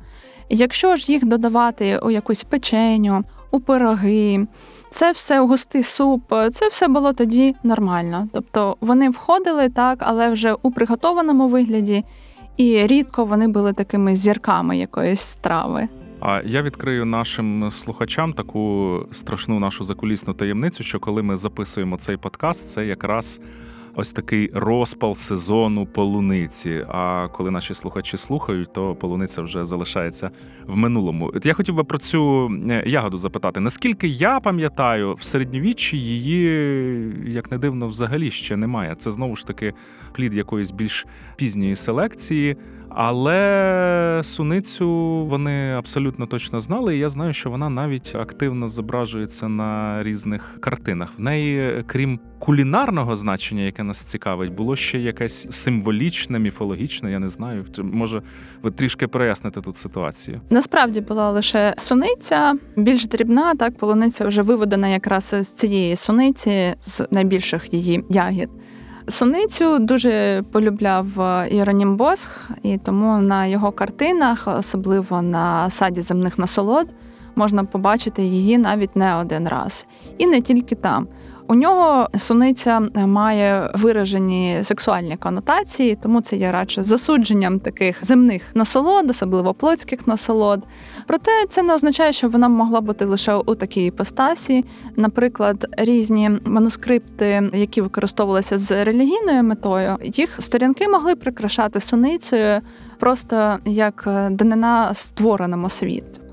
Якщо 0.50 0.96
ж 0.96 1.12
їх 1.12 1.26
додавати 1.26 2.00
у 2.00 2.12
якусь 2.12 2.44
печеню, 2.44 3.24
у 3.52 3.60
пироги, 3.60 4.48
це 4.92 5.12
все 5.12 5.40
густий 5.40 5.84
суп, 5.84 6.34
це 6.52 6.68
все 6.68 6.88
було 6.88 7.14
тоді 7.14 7.56
нормально. 7.64 8.28
Тобто 8.34 8.78
вони 8.82 9.10
входили 9.10 9.70
так, 9.70 10.00
але 10.02 10.30
вже 10.30 10.54
у 10.62 10.72
приготованому 10.72 11.48
вигляді, 11.48 12.04
і 12.58 12.88
рідко 12.88 13.26
вони 13.26 13.48
були 13.48 13.74
такими 13.74 14.16
зірками 14.16 14.78
якоїсь 14.78 15.22
страви. 15.22 15.88
А 16.20 16.42
я 16.46 16.62
відкрию 16.62 17.06
нашим 17.06 17.72
слухачам 17.72 18.34
таку 18.34 19.00
страшну 19.12 19.60
нашу 19.60 19.84
закулісну 19.84 20.34
таємницю, 20.34 20.84
що 20.84 21.00
коли 21.00 21.24
ми 21.24 21.38
записуємо 21.38 21.98
цей 21.98 22.18
подкаст, 22.18 22.70
це 22.70 22.86
якраз 22.86 23.42
ось 23.96 24.12
такий 24.12 24.52
розпал 24.54 25.16
сезону 25.16 25.86
полуниці. 25.86 26.86
А 26.90 27.28
коли 27.28 27.52
наші 27.52 27.74
слухачі 27.74 28.18
слухають, 28.18 28.74
то 28.74 28.96
полуниця 28.96 29.42
вже 29.42 29.66
залишається 29.66 30.32
в 30.68 30.78
минулому. 30.78 31.32
Я 31.44 31.54
хотів 31.54 31.76
би 31.76 31.84
про 31.84 31.98
цю 31.98 32.52
е, 32.70 32.84
ягоду 32.86 33.18
запитати. 33.18 33.60
Наскільки 33.60 34.08
я 34.08 34.40
пам'ятаю, 34.40 35.14
в 35.14 35.24
середньовіччі 35.24 35.98
її, 35.98 36.44
як 37.26 37.52
не 37.52 37.58
дивно, 37.58 37.88
взагалі 37.88 38.32
ще 38.32 38.58
немає. 38.58 38.96
Це 38.96 39.12
знову 39.12 39.36
ж 39.36 39.48
таки 39.48 39.74
плід 40.14 40.34
якоїсь 40.34 40.72
більш 40.72 41.06
пізньої 41.38 41.76
селекції. 41.76 42.58
Але 42.98 44.22
суницю 44.24 44.90
вони 45.26 45.74
абсолютно 45.74 46.26
точно 46.26 46.60
знали. 46.60 46.96
І 46.96 47.00
я 47.00 47.10
знаю, 47.10 47.34
що 47.34 47.50
вона 47.50 47.70
навіть 47.70 48.16
активно 48.16 48.70
зображується 48.70 49.48
на 49.48 50.04
різних 50.04 50.58
картинах. 50.60 51.14
В 51.18 51.22
неї, 51.22 51.84
крім 51.88 52.20
кулінарного 52.46 53.16
значення, 53.16 53.62
яке 53.62 53.84
нас 53.84 54.02
цікавить, 54.04 54.52
було 54.52 54.76
ще 54.76 55.00
якесь 55.00 55.48
символічне, 55.50 56.40
міфологічне. 56.40 57.12
Я 57.12 57.20
не 57.20 57.30
знаю. 57.30 57.66
Може, 57.78 58.22
ви 58.62 58.72
трішки 58.72 59.08
проясните 59.08 59.62
тут 59.62 59.78
ситуацію. 59.78 60.42
Насправді 60.50 61.02
була 61.02 61.32
лише 61.32 61.74
суниця, 61.78 62.54
більш 62.76 63.08
дрібна, 63.08 63.56
так 63.56 63.78
полуниця 63.78 64.28
вже 64.28 64.42
виведена 64.42 64.88
якраз 64.88 65.36
з 65.42 65.48
цієї 65.48 65.96
суниці, 65.96 66.76
з 66.80 67.08
найбільших 67.12 67.74
її 67.74 68.04
ягід. 68.10 68.50
Суницю 69.08 69.80
дуже 69.80 70.44
полюбляв 70.52 71.22
е, 71.22 71.48
Іронім 71.52 71.98
Босх, 71.98 72.52
і 72.64 72.78
тому 72.78 73.18
на 73.22 73.46
його 73.46 73.72
картинах, 73.72 74.48
особливо 74.48 75.22
на 75.22 75.70
саді 75.70 76.02
земних 76.02 76.40
насолод, 76.40 76.94
можна 77.36 77.64
побачити 77.64 78.24
її 78.24 78.58
навіть 78.58 78.96
не 78.96 79.16
один 79.16 79.48
раз. 79.48 79.88
І 80.18 80.28
не 80.28 80.42
тільки 80.42 80.76
там. 80.76 81.08
У 81.48 81.56
нього 81.56 82.10
суниця 82.18 82.80
має 82.96 83.72
виражені 83.74 84.60
сексуальні 84.64 85.18
конотації, 85.18 85.98
тому 86.02 86.22
це 86.22 86.36
є 86.36 86.52
радше 86.52 86.84
засудженням 86.84 87.60
таких 87.60 88.06
земних 88.06 88.42
насолод, 88.54 89.10
особливо 89.10 89.54
плотських 89.54 90.08
насолод. 90.08 90.64
Проте 91.08 91.32
це 91.50 91.64
не 91.64 91.74
означає, 91.74 92.14
що 92.14 92.28
вона 92.28 92.48
могла 92.50 92.82
бути 92.82 93.06
лише 93.06 93.36
у 93.36 93.56
такій 93.56 93.86
іпостасі. 93.86 94.66
Наприклад, 94.96 95.68
різні 95.78 96.32
манускрипти, 96.46 97.50
які 97.54 97.82
використовувалися 97.82 98.58
з 98.58 98.86
релігійною 98.86 99.44
метою, 99.44 99.98
їх 100.04 100.36
сторінки 100.40 100.88
могли 100.88 101.16
прикрашати 101.16 101.80
суницею 101.80 102.62
просто 103.00 103.58
як 103.66 104.04
данина 104.32 104.94
створеному 104.94 105.70
світу. 105.70 106.25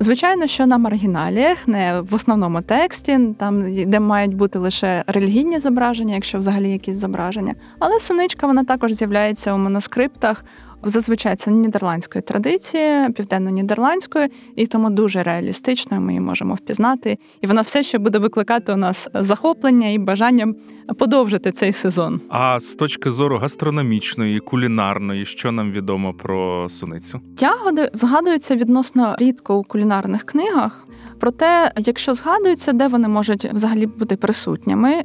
Звичайно, 0.00 0.46
що 0.46 0.66
на 0.66 0.78
маргіналіях, 0.78 1.68
не 1.68 2.00
в 2.00 2.14
основному 2.14 2.62
тексті, 2.62 3.20
там 3.38 3.84
де 3.86 4.00
мають 4.00 4.34
бути 4.34 4.58
лише 4.58 5.04
релігійні 5.06 5.58
зображення, 5.58 6.14
якщо 6.14 6.38
взагалі 6.38 6.70
якісь 6.70 6.96
зображення. 6.96 7.54
Але 7.78 7.98
суничка 8.00 8.46
вона 8.46 8.64
також 8.64 8.92
з'являється 8.92 9.54
у 9.54 9.58
манускриптах. 9.58 10.44
Зазвичай 10.82 11.36
це 11.36 11.50
нідерландської 11.50 12.22
традиції, 12.22 13.10
південно-нідерландської, 13.10 14.28
і 14.56 14.66
тому 14.66 14.90
дуже 14.90 15.22
реалістичною 15.22 16.02
ми 16.02 16.12
її 16.12 16.20
можемо 16.20 16.54
впізнати. 16.54 17.18
І 17.40 17.46
вона 17.46 17.60
все 17.60 17.82
ще 17.82 17.98
буде 17.98 18.18
викликати 18.18 18.72
у 18.72 18.76
нас 18.76 19.08
захоплення 19.14 19.88
і 19.88 19.98
бажання 19.98 20.54
подовжити 20.98 21.52
цей 21.52 21.72
сезон. 21.72 22.20
А 22.28 22.60
з 22.60 22.74
точки 22.74 23.10
зору 23.10 23.38
гастрономічної, 23.38 24.40
кулінарної, 24.40 25.26
що 25.26 25.52
нам 25.52 25.72
відомо 25.72 26.14
про 26.14 26.68
суницю? 26.68 27.20
Ягоди 27.40 27.90
згадуються 27.92 28.56
відносно 28.56 29.16
рідко 29.18 29.58
у 29.58 29.62
кулінарних 29.62 30.24
книгах. 30.24 30.86
Проте, 31.20 31.72
якщо 31.76 32.14
згадуються, 32.14 32.72
де 32.72 32.88
вони 32.88 33.08
можуть 33.08 33.44
взагалі 33.44 33.86
бути 33.86 34.16
присутніми, 34.16 35.02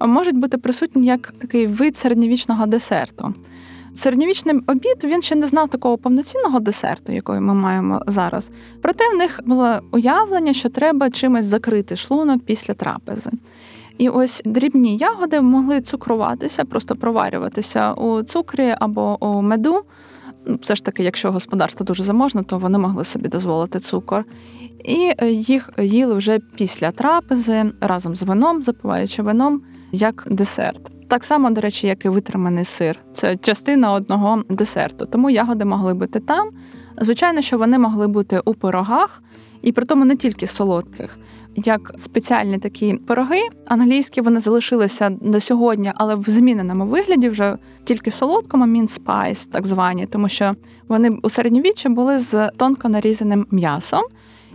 можуть 0.00 0.36
бути 0.36 0.58
присутні 0.58 1.06
як 1.06 1.34
такий 1.38 1.66
вид 1.66 1.96
середньовічного 1.96 2.66
десерту. 2.66 3.34
Середньовічний 3.96 4.54
обід 4.66 5.04
він 5.04 5.22
ще 5.22 5.34
не 5.34 5.46
знав 5.46 5.68
такого 5.68 5.98
повноцінного 5.98 6.60
десерту, 6.60 7.12
який 7.12 7.40
ми 7.40 7.54
маємо 7.54 8.02
зараз. 8.06 8.50
Проте 8.82 9.04
в 9.14 9.16
них 9.16 9.40
було 9.46 9.80
уявлення, 9.92 10.52
що 10.52 10.68
треба 10.68 11.10
чимось 11.10 11.46
закрити 11.46 11.96
шлунок 11.96 12.42
після 12.42 12.74
трапези. 12.74 13.30
І 13.98 14.08
ось 14.08 14.42
дрібні 14.44 14.96
ягоди 14.96 15.40
могли 15.40 15.80
цукруватися, 15.80 16.64
просто 16.64 16.96
проварюватися 16.96 17.92
у 17.92 18.22
цукрі 18.22 18.74
або 18.80 19.24
у 19.26 19.42
меду. 19.42 19.82
Все 20.60 20.74
ж 20.74 20.84
таки, 20.84 21.02
якщо 21.02 21.32
господарство 21.32 21.86
дуже 21.86 22.04
заможне, 22.04 22.42
то 22.44 22.58
вони 22.58 22.78
могли 22.78 23.04
собі 23.04 23.28
дозволити 23.28 23.78
цукор. 23.78 24.24
І 24.84 25.26
їх 25.26 25.70
їли 25.78 26.14
вже 26.14 26.38
після 26.38 26.90
трапези 26.90 27.64
разом 27.80 28.16
з 28.16 28.22
вином, 28.22 28.62
запиваючи 28.62 29.22
вином 29.22 29.62
як 29.92 30.24
десерт. 30.30 30.95
Так 31.08 31.24
само, 31.24 31.50
до 31.50 31.60
речі, 31.60 31.86
як 31.86 32.04
і 32.04 32.08
витриманий 32.08 32.64
сир. 32.64 32.98
Це 33.12 33.36
частина 33.36 33.92
одного 33.92 34.42
десерту. 34.48 35.06
Тому 35.06 35.30
ягоди 35.30 35.64
могли 35.64 35.94
бути 35.94 36.20
там. 36.20 36.50
Звичайно, 37.00 37.42
що 37.42 37.58
вони 37.58 37.78
могли 37.78 38.08
бути 38.08 38.40
у 38.44 38.54
пирогах, 38.54 39.22
і 39.62 39.72
при 39.72 39.86
тому 39.86 40.04
не 40.04 40.16
тільки 40.16 40.46
солодких. 40.46 41.18
Як 41.56 41.92
спеціальні 41.96 42.58
такі 42.58 42.94
пироги, 42.94 43.40
англійські 43.66 44.20
вони 44.20 44.40
залишилися 44.40 45.10
до 45.10 45.40
сьогодні, 45.40 45.92
але 45.94 46.14
в 46.14 46.24
зміненому 46.26 46.86
вигляді 46.86 47.28
вже 47.28 47.58
тільки 47.84 48.10
солодкому 48.10 48.66
mince 48.66 48.88
pies, 48.88 49.46
так 49.46 49.66
звані, 49.66 50.06
тому 50.06 50.28
що 50.28 50.54
вони 50.88 51.18
у 51.22 51.28
середньовіччі 51.28 51.88
були 51.88 52.18
з 52.18 52.48
тонко 52.56 52.88
нарізаним 52.88 53.46
м'ясом, 53.50 54.02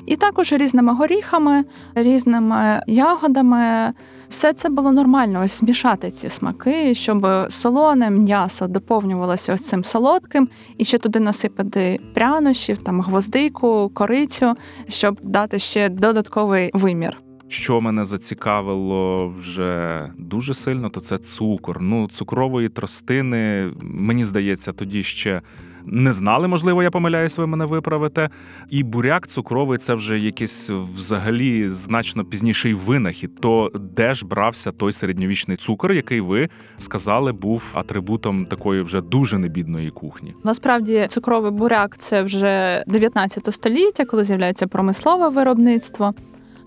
і 0.06 0.16
також 0.16 0.54
різними 0.54 0.94
горіхами, 0.94 1.64
різними 1.96 2.84
ягодами. 2.88 3.94
Все 4.32 4.54
це 4.54 4.70
було 4.70 4.92
нормально, 4.92 5.42
ось 5.44 5.60
змішати 5.60 6.12
ці 6.12 6.30
смаки, 6.30 6.94
щоб 6.94 7.28
солоне 7.50 8.10
м'ясо 8.10 8.68
доповнювалося 8.68 9.54
ось 9.54 9.62
цим 9.62 9.84
солодким, 9.84 10.50
і 10.78 10.86
ще 10.86 10.98
туди 10.98 11.20
насипати 11.20 12.00
прянощів, 12.14 12.78
там 12.78 13.02
гвоздику, 13.02 13.92
корицю, 13.94 14.54
щоб 14.88 15.20
дати 15.24 15.60
ще 15.60 15.90
додатковий 15.90 16.72
вимір. 16.74 17.18
Що 17.48 17.82
мене 17.82 18.06
зацікавило 18.06 19.30
вже 19.40 20.02
дуже 20.18 20.54
сильно, 20.54 20.90
то 20.90 21.02
це 21.02 21.18
цукор. 21.18 21.82
Ну, 21.82 22.08
цукрової 22.08 22.70
тростини, 22.70 23.74
мені 23.82 24.24
здається, 24.24 24.74
тоді 24.74 25.04
ще 25.04 25.42
не 25.86 26.14
знали, 26.14 26.48
можливо, 26.48 26.84
я 26.84 26.92
помиляюсь, 26.92 27.38
ви 27.38 27.48
мене 27.48 27.66
виправите. 27.66 28.30
І 28.70 28.84
буряк 28.84 29.28
цукровий 29.28 29.78
це 29.78 29.94
вже 29.94 30.20
якийсь 30.20 30.70
взагалі 30.70 31.70
значно 31.70 32.26
пізніший 32.26 32.74
винахід. 32.74 33.36
То 33.36 33.72
де 33.76 34.14
ж 34.14 34.26
брався 34.26 34.72
той 34.72 34.94
середньовічний 34.94 35.58
цукор, 35.58 35.94
який 35.94 36.22
ви 36.22 36.50
сказали, 36.78 37.32
був 37.32 37.64
атрибутом 37.74 38.46
такої 38.46 38.82
вже 38.82 39.02
дуже 39.02 39.38
небідної 39.38 39.90
кухні? 39.90 40.34
Насправді, 40.44 41.08
цукровий 41.10 41.52
буряк 41.52 41.98
це 41.98 42.24
вже 42.24 42.84
19 42.88 43.54
століття, 43.54 44.06
коли 44.06 44.24
з'являється 44.24 44.68
промислове 44.68 45.30
виробництво. 45.30 46.14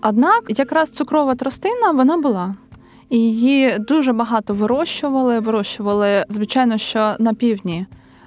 Однак, 0.03 0.43
якраз 0.47 0.91
цукрова 0.91 1.35
тростина 1.35 1.91
вона 1.91 2.17
була. 2.17 2.55
І 3.09 3.17
її 3.17 3.79
дуже 3.79 4.13
багато 4.13 4.53
вирощували. 4.53 5.39
Вирощували, 5.39 6.25
звичайно, 6.29 6.77
що 6.77 7.15
на 7.19 7.33
півдні 7.33 7.85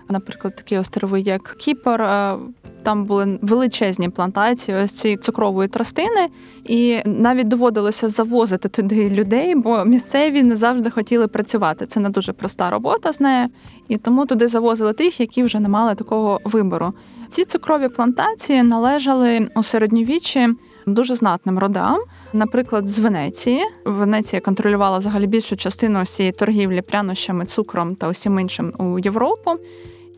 наприклад, 0.09 0.57
такі 0.57 0.79
острови, 0.79 1.21
як 1.21 1.55
Кіпр. 1.59 2.03
Е, 2.03 2.37
там 2.83 3.05
були 3.05 3.39
величезні 3.43 4.09
плантації 4.09 4.79
ось 4.79 4.93
цієї 4.93 5.17
цукрової 5.17 5.69
тростини, 5.69 6.29
і 6.65 6.99
навіть 7.05 7.49
доводилося 7.49 8.09
завозити 8.09 8.69
туди 8.69 9.11
людей, 9.11 9.55
бо 9.55 9.85
місцеві 9.85 10.43
не 10.43 10.57
завжди 10.57 10.91
хотіли 10.91 11.29
працювати. 11.29 11.87
Це 11.87 12.01
не 12.01 12.09
дуже 12.09 12.33
проста 12.33 12.71
робота 12.71 13.13
з 13.13 13.21
нею, 13.21 13.49
і 13.89 13.97
тому 13.97 14.27
туди 14.27 14.49
завозили 14.49 14.93
тих, 14.93 15.21
які 15.21 15.43
вже 15.43 15.61
не 15.61 15.69
мали 15.69 15.95
такого 15.95 16.41
вибору. 16.45 16.93
Ці 17.29 17.45
цукрові 17.45 17.89
плантації 17.89 18.63
належали 18.63 19.51
у 19.55 19.63
середньовіччі 19.63 20.49
дуже 20.87 21.15
знатним 21.15 21.59
родам, 21.59 21.99
наприклад, 22.33 22.89
з 22.89 22.99
Венеції. 22.99 23.65
Венеція 23.85 24.41
контролювала 24.41 24.99
взагалі 24.99 25.27
більшу 25.27 25.57
частину 25.57 26.03
всієї 26.03 26.33
торгівлі 26.33 26.83
прянощами, 26.83 27.45
цукром 27.45 27.95
та 27.95 28.09
усім 28.09 28.41
іншим 28.41 28.73
у 28.79 28.99
Європу. 28.99 29.55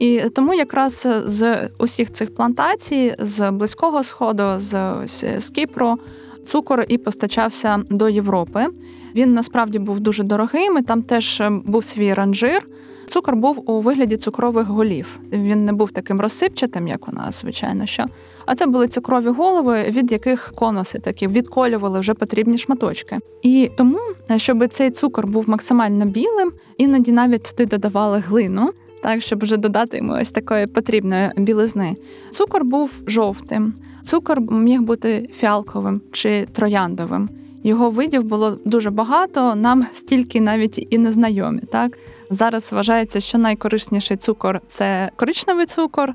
І 0.00 0.21
тому 0.35 0.54
якраз 0.54 1.09
з 1.26 1.69
усіх 1.78 2.12
цих 2.12 2.35
плантацій, 2.35 3.14
з 3.19 3.50
близького 3.50 4.04
сходу, 4.04 4.45
з, 4.57 4.99
з 5.38 5.50
Кіпру, 5.50 5.99
цукор 6.45 6.85
і 6.88 6.99
постачався 6.99 7.83
до 7.90 8.09
Європи. 8.09 8.66
Він 9.14 9.35
насправді 9.35 9.78
був 9.78 10.00
дуже 10.00 10.23
дорогим. 10.23 10.78
і 10.78 10.83
Там 10.83 11.02
теж 11.02 11.42
був 11.64 11.85
свій 11.85 12.14
ранжир. 12.14 12.66
Цукор 13.09 13.37
був 13.37 13.71
у 13.71 13.80
вигляді 13.80 14.16
цукрових 14.16 14.66
голів. 14.66 15.21
Він 15.33 15.64
не 15.64 15.73
був 15.73 15.90
таким 15.90 16.21
розсипчатим, 16.21 16.88
як 16.88 17.09
у 17.09 17.12
нас, 17.12 17.40
звичайно, 17.40 17.87
що. 17.87 18.04
А 18.47 18.54
це 18.54 18.66
були 18.66 18.88
цукрові 18.88 19.28
голови, 19.28 19.83
від 19.83 20.12
яких 20.12 20.52
конуси 20.54 20.99
такі 20.99 21.28
відколювали 21.28 22.00
вже 22.00 22.14
потрібні 22.14 22.59
шматочки. 22.59 23.19
І 23.42 23.71
тому, 23.76 23.99
щоб 24.37 24.69
цей 24.69 24.90
цукор 24.90 25.26
був 25.26 25.50
максимально 25.50 26.04
білим, 26.04 26.52
іноді 26.76 27.12
навіть 27.12 27.42
туди 27.42 27.66
додавали 27.66 28.19
глину 28.19 28.71
так, 29.02 29.23
щоб 29.23 29.42
вже 29.42 29.57
додати 29.57 29.97
йому 29.97 30.12
ось 30.12 30.30
такої 30.30 30.66
потрібної 30.66 31.30
білизни. 31.37 31.97
Цукор 32.33 32.64
був 32.64 33.02
жовтим, 33.07 33.75
цукор 34.02 34.40
міг 34.40 34.80
бути 34.80 35.30
фіалковим 35.35 36.00
чи 36.12 36.47
трояндовим. 36.52 37.28
Його 37.62 37.90
видів 37.90 38.25
було 38.25 38.57
дуже 38.64 38.90
багато, 38.90 39.54
нам 39.54 39.87
стільки 39.92 40.40
навіть 40.40 40.87
і 40.90 40.99
не 40.99 41.11
знайомі. 41.11 41.61
Так 41.61 41.99
зараз 42.30 42.73
вважається, 42.73 43.21
що 43.21 43.38
найкорисніший 43.38 44.16
цукор 44.16 44.61
це 44.69 45.11
коричневий 45.16 45.66
цукор, 45.66 46.14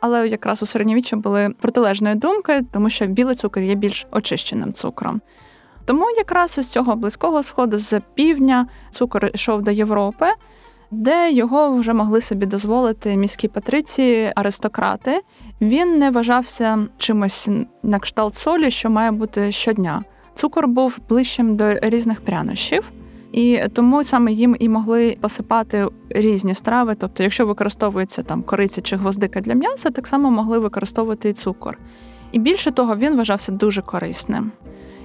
але 0.00 0.28
якраз 0.28 0.62
у 0.62 0.66
середньовіччі 0.66 1.16
були 1.16 1.50
протилежної 1.60 2.14
думки, 2.14 2.62
тому 2.72 2.90
що 2.90 3.06
білий 3.06 3.34
цукор 3.34 3.62
є 3.62 3.74
більш 3.74 4.06
очищеним 4.10 4.72
цукром. 4.72 5.20
Тому 5.84 6.10
якраз 6.16 6.58
із 6.58 6.68
цього 6.68 6.96
близького 6.96 7.42
сходу, 7.42 7.78
з 7.78 8.00
півдня, 8.14 8.66
цукор 8.90 9.30
йшов 9.34 9.62
до 9.62 9.70
Європи, 9.70 10.26
де 10.94 11.32
його 11.32 11.76
вже 11.76 11.92
могли 11.92 12.20
собі 12.20 12.46
дозволити 12.46 13.16
міські 13.16 13.48
патриці, 13.48 14.32
аристократи. 14.36 15.20
Він 15.60 15.98
не 15.98 16.10
вважався 16.10 16.86
чимось 16.98 17.48
на 17.82 17.98
кшталт 17.98 18.34
солі, 18.34 18.70
що 18.70 18.90
має 18.90 19.10
бути 19.10 19.52
щодня. 19.52 20.04
Цукор 20.34 20.68
був 20.68 20.98
ближчим 21.08 21.56
до 21.56 21.74
різних 21.74 22.20
прянощів. 22.20 22.92
І 23.32 23.60
тому 23.72 24.04
саме 24.04 24.32
їм 24.32 24.56
і 24.58 24.68
могли 24.68 25.16
посипати 25.20 25.88
різні 26.10 26.54
страви. 26.54 26.94
Тобто, 26.94 27.22
якщо 27.22 27.46
використовується 27.46 28.22
там 28.22 28.42
кориця 28.42 28.80
чи 28.80 28.96
гвоздика 28.96 29.40
для 29.40 29.54
м'яса, 29.54 29.90
так 29.90 30.06
само 30.06 30.30
могли 30.30 30.58
використовувати 30.58 31.28
і 31.28 31.32
цукор. 31.32 31.78
І 32.32 32.38
більше 32.38 32.70
того, 32.70 32.96
він 32.96 33.16
вважався 33.16 33.52
дуже 33.52 33.82
корисним. 33.82 34.52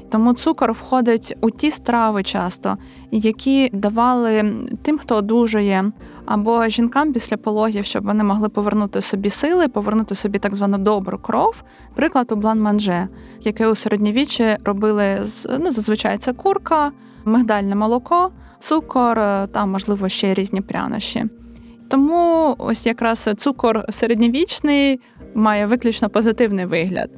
Тому 0.10 0.34
цукор 0.34 0.74
входить 0.74 1.38
у 1.42 1.52
ті 1.52 1.72
страви 1.72 2.24
часто, 2.24 2.78
які 3.12 3.70
давали 3.74 4.54
тим, 4.82 4.98
хто 4.98 5.16
одужує, 5.16 5.92
або 6.26 6.68
жінкам 6.68 7.14
після 7.14 7.38
пологів, 7.38 7.86
щоб 7.86 8.06
вони 8.06 8.24
могли 8.24 8.50
повернути 8.50 9.02
собі 9.02 9.30
сили, 9.30 9.68
повернути 9.68 10.16
собі 10.16 10.40
так 10.40 10.56
звану 10.56 10.78
добру 10.78 11.18
кров. 11.18 11.64
Приклад 11.96 12.32
у 12.32 12.36
блан-манже, 12.36 13.08
яке 13.42 13.68
у 13.68 13.76
середньовіччі 13.76 14.58
робили 14.64 15.20
з 15.22 15.58
ну, 15.60 15.72
зазвичай 15.72 16.18
це 16.18 16.34
курка, 16.34 16.92
мигдальне 17.26 17.76
молоко, 17.76 18.32
цукор, 18.60 19.18
там, 19.48 19.72
можливо, 19.72 20.10
ще 20.10 20.34
різні 20.34 20.62
прянощі. 20.62 21.26
Тому 21.90 22.56
ось 22.58 22.86
якраз 22.86 23.30
цукор 23.38 23.86
середньовічний 23.90 25.00
має 25.34 25.66
виключно 25.66 26.10
позитивний 26.10 26.66
вигляд. 26.66 27.10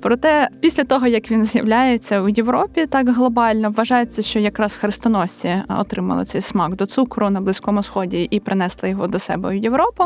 Проте, 0.00 0.48
після 0.60 0.84
того 0.84 1.06
як 1.06 1.30
він 1.30 1.44
з'являється 1.44 2.20
у 2.20 2.28
Європі, 2.28 2.86
так 2.86 3.08
глобально 3.08 3.70
вважається, 3.70 4.22
що 4.22 4.38
якраз 4.38 4.76
хрестоносці 4.76 5.62
отримали 5.68 6.24
цей 6.24 6.40
смак 6.40 6.76
до 6.76 6.86
цукру 6.86 7.30
на 7.30 7.40
близькому 7.40 7.82
сході 7.82 8.28
і 8.30 8.40
принесли 8.40 8.90
його 8.90 9.06
до 9.06 9.18
себе 9.18 9.48
у 9.48 9.52
Європу. 9.52 10.04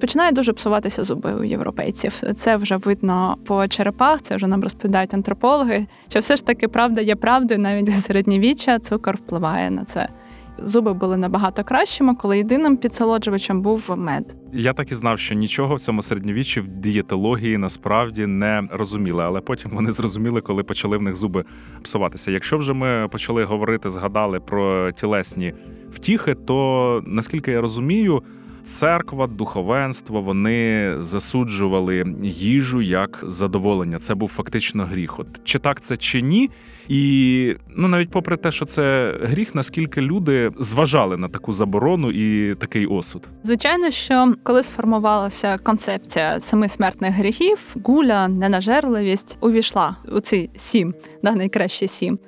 Починає 0.00 0.32
дуже 0.32 0.52
псуватися 0.52 1.04
зуби 1.04 1.34
у 1.34 1.44
європейців. 1.44 2.22
Це 2.36 2.56
вже 2.56 2.76
видно 2.76 3.36
по 3.46 3.68
черепах, 3.68 4.22
це 4.22 4.36
вже 4.36 4.46
нам 4.46 4.62
розповідають 4.62 5.14
антропологи. 5.14 5.86
Що 6.08 6.20
все 6.20 6.36
ж 6.36 6.46
таки 6.46 6.68
правда 6.68 7.00
є 7.00 7.16
правдою, 7.16 7.60
навіть 7.60 7.96
середньовіччя 7.96 8.78
цукор 8.78 9.16
впливає 9.16 9.70
на 9.70 9.84
це 9.84 10.08
зуби 10.62 10.92
були 10.92 11.16
набагато 11.16 11.64
кращими, 11.64 12.14
коли 12.14 12.38
єдиним 12.38 12.76
підсолоджувачем 12.76 13.62
був 13.62 13.94
мед. 13.96 14.36
Я 14.52 14.72
так 14.72 14.92
і 14.92 14.94
знав, 14.94 15.18
що 15.18 15.34
нічого 15.34 15.74
в 15.74 15.80
цьому 15.80 16.02
середньовіччі 16.02 16.60
в 16.60 16.68
дієтології 16.68 17.58
насправді 17.58 18.26
не 18.26 18.68
розуміли, 18.70 19.24
але 19.24 19.40
потім 19.40 19.70
вони 19.74 19.92
зрозуміли, 19.92 20.40
коли 20.40 20.62
почали 20.62 20.96
в 20.96 21.02
них 21.02 21.14
зуби 21.14 21.44
псуватися. 21.82 22.30
Якщо 22.30 22.58
вже 22.58 22.72
ми 22.72 23.08
почали 23.08 23.44
говорити, 23.44 23.90
згадали 23.90 24.40
про 24.40 24.92
тілесні 24.92 25.54
втіхи, 25.92 26.34
то 26.34 27.02
наскільки 27.06 27.50
я 27.50 27.60
розумію. 27.60 28.22
Церква, 28.64 29.26
духовенство 29.26 30.20
вони 30.20 30.94
засуджували 30.98 32.04
їжу 32.22 32.80
як 32.82 33.24
задоволення. 33.26 33.98
Це 33.98 34.14
був 34.14 34.28
фактично 34.28 34.84
гріх. 34.84 35.18
От 35.18 35.26
чи 35.44 35.58
так 35.58 35.80
це 35.80 35.96
чи 35.96 36.22
ні? 36.22 36.50
І 36.88 37.54
ну 37.76 37.88
навіть 37.88 38.10
попри 38.10 38.36
те, 38.36 38.52
що 38.52 38.64
це 38.64 39.14
гріх, 39.22 39.54
наскільки 39.54 40.00
люди 40.00 40.50
зважали 40.58 41.16
на 41.16 41.28
таку 41.28 41.52
заборону 41.52 42.10
і 42.10 42.54
такий 42.54 42.86
осуд? 42.86 43.28
Звичайно, 43.42 43.90
що 43.90 44.34
коли 44.42 44.62
сформувалася 44.62 45.58
концепція 45.58 46.40
семи 46.40 46.68
смертних 46.68 47.14
гріхів, 47.14 47.58
гуля, 47.84 48.28
ненажерливість 48.28 49.38
увійшла 49.40 49.96
у 50.12 50.20
ці 50.20 50.50
сім, 50.56 50.94
да, 51.22 51.32
найкращі 51.32 51.88
сім. 51.88 52.18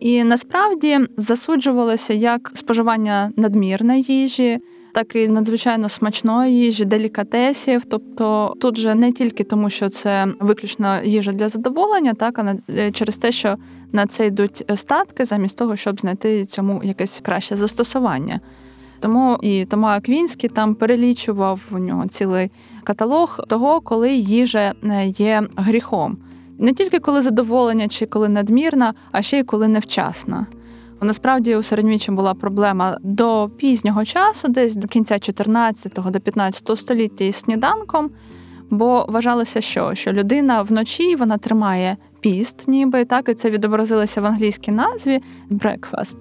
І 0.00 0.24
насправді 0.24 0.98
засуджувалося 1.16 2.14
як 2.14 2.50
споживання 2.54 3.32
надмірної 3.36 4.02
їжі 4.02 4.58
так 4.92 5.16
і 5.16 5.28
надзвичайно 5.28 5.88
смачної 5.88 6.54
їжі, 6.54 6.84
делікатесів. 6.84 7.84
Тобто 7.84 8.54
тут 8.60 8.76
же 8.76 8.94
не 8.94 9.12
тільки 9.12 9.44
тому, 9.44 9.70
що 9.70 9.88
це 9.88 10.26
виключно 10.40 11.02
їжа 11.02 11.32
для 11.32 11.48
задоволення, 11.48 12.14
так 12.14 12.38
а 12.38 12.56
е, 12.70 12.92
через 12.92 13.16
те, 13.16 13.32
що 13.32 13.56
на 13.92 14.06
це 14.06 14.26
йдуть 14.26 14.64
статки, 14.74 15.24
замість 15.24 15.56
того, 15.56 15.76
щоб 15.76 16.00
знайти 16.00 16.44
цьому 16.44 16.80
якесь 16.84 17.20
краще 17.20 17.56
застосування. 17.56 18.40
Тому 19.00 19.38
і 19.42 19.64
Тома 19.64 19.96
Аквінський 19.96 20.50
там 20.50 20.74
перелічував 20.74 21.60
у 21.70 21.78
нього 21.78 22.06
цілий 22.08 22.50
каталог 22.84 23.40
того, 23.48 23.80
коли 23.80 24.12
їжа 24.12 24.74
е, 24.84 25.06
є 25.06 25.42
гріхом. 25.56 26.18
Не 26.58 26.72
тільки 26.72 26.98
коли 26.98 27.22
задоволення 27.22 27.88
чи 27.88 28.06
коли 28.06 28.28
надмірна, 28.28 28.94
а 29.12 29.22
ще 29.22 29.38
й 29.38 29.42
коли 29.42 29.68
невчасна. 29.68 30.46
Насправді 31.02 31.56
у 31.56 31.62
середньовіччі 31.62 32.10
була 32.10 32.34
проблема 32.34 32.98
до 33.02 33.50
пізнього 33.56 34.04
часу, 34.04 34.48
десь 34.48 34.76
до 34.76 34.88
кінця 34.88 35.14
14-го 35.14 36.10
до 36.10 36.20
15 36.20 36.78
століття 36.78 37.24
із 37.24 37.36
сніданком, 37.36 38.10
бо 38.70 39.06
вважалося, 39.08 39.60
що 39.60 39.94
що 39.94 40.12
людина 40.12 40.62
вночі 40.62 41.16
вона 41.16 41.38
тримає 41.38 41.96
піст, 42.20 42.68
ніби 42.68 43.04
так, 43.04 43.28
і 43.28 43.34
це 43.34 43.50
відобразилося 43.50 44.20
в 44.20 44.26
англійській 44.26 44.72
назві 44.72 45.20
breakfast. 45.50 46.16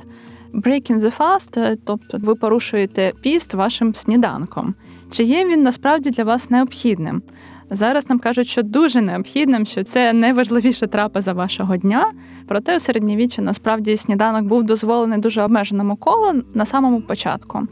Breaking 0.53 1.01
the 1.01 1.17
fast, 1.17 1.77
тобто 1.85 2.17
ви 2.17 2.35
порушуєте 2.35 3.11
піст 3.21 3.53
вашим 3.53 3.95
сніданком. 3.95 4.75
Чи 5.11 5.23
є 5.23 5.45
він 5.45 5.63
насправді 5.63 6.09
для 6.09 6.23
вас 6.23 6.49
необхідним? 6.49 7.21
Зараз 7.73 8.09
нам 8.09 8.19
кажуть, 8.19 8.47
що 8.47 8.63
дуже 8.63 9.01
необхідним, 9.01 9.65
що 9.65 9.83
це 9.83 10.13
найважливіша 10.13 10.87
трапеза 10.87 11.33
вашого 11.33 11.77
дня. 11.77 12.11
Проте 12.47 12.75
у 12.75 12.79
середньовіччі 12.79 13.41
насправді 13.41 13.97
сніданок 13.97 14.45
був 14.45 14.63
дозволений 14.63 15.19
дуже 15.19 15.41
обмеженому 15.41 15.95
колу 15.95 16.43
на 16.53 16.65
самому 16.65 17.01
початку. 17.01 17.67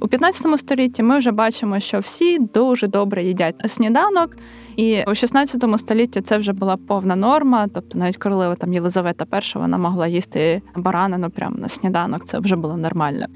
У 0.00 0.08
15 0.08 0.58
столітті 0.58 1.02
ми 1.02 1.18
вже 1.18 1.30
бачимо, 1.30 1.80
що 1.80 1.98
всі 1.98 2.38
дуже 2.38 2.86
добре 2.86 3.24
їдять 3.24 3.54
сніданок, 3.66 4.36
і 4.76 5.04
у 5.06 5.14
16 5.14 5.64
столітті 5.78 6.20
це 6.20 6.38
вже 6.38 6.52
була 6.52 6.76
повна 6.76 7.16
норма. 7.16 7.68
Тобто, 7.74 7.98
навіть 7.98 8.16
королева 8.16 8.54
там 8.54 8.72
Єлизавета 8.72 9.26
І 9.54 9.58
вона 9.58 9.78
могла 9.78 10.06
їсти 10.06 10.62
баранину 10.76 11.30
прямо 11.30 11.58
на 11.58 11.68
сніданок. 11.68 12.24
Це 12.24 12.38
вже 12.38 12.56
було 12.56 12.76
нормально. 12.76 13.26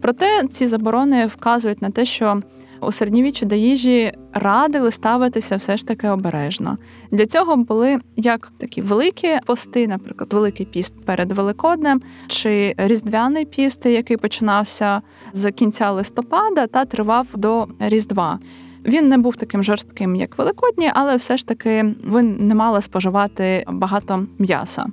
Проте 0.00 0.48
ці 0.50 0.66
заборони 0.66 1.26
вказують 1.26 1.82
на 1.82 1.90
те, 1.90 2.04
що 2.04 2.42
у 2.82 2.92
середньовіччі 2.92 3.46
до 3.46 3.54
їжі 3.54 4.12
радили 4.32 4.90
ставитися 4.90 5.56
все 5.56 5.76
ж 5.76 5.86
таки 5.86 6.08
обережно. 6.08 6.78
Для 7.10 7.26
цього 7.26 7.56
були 7.56 7.98
як 8.16 8.52
такі 8.58 8.82
великі 8.82 9.38
пости, 9.46 9.88
наприклад, 9.88 10.32
великий 10.32 10.66
піст 10.66 11.04
перед 11.04 11.32
Великоднем, 11.32 12.00
чи 12.26 12.74
різдвяний 12.76 13.44
піст, 13.44 13.86
який 13.86 14.16
починався 14.16 15.02
з 15.32 15.50
кінця 15.50 15.90
листопада 15.90 16.66
та 16.66 16.84
тривав 16.84 17.26
до 17.34 17.66
Різдва. 17.78 18.38
Він 18.84 19.08
не 19.08 19.18
був 19.18 19.36
таким 19.36 19.62
жорстким, 19.62 20.16
як 20.16 20.38
Великодні, 20.38 20.90
але 20.94 21.16
все 21.16 21.36
ж 21.36 21.46
таки 21.46 21.94
ви 22.04 22.22
не 22.22 22.54
мали 22.54 22.82
споживати 22.82 23.64
багато 23.68 24.26
м'яса. 24.38 24.86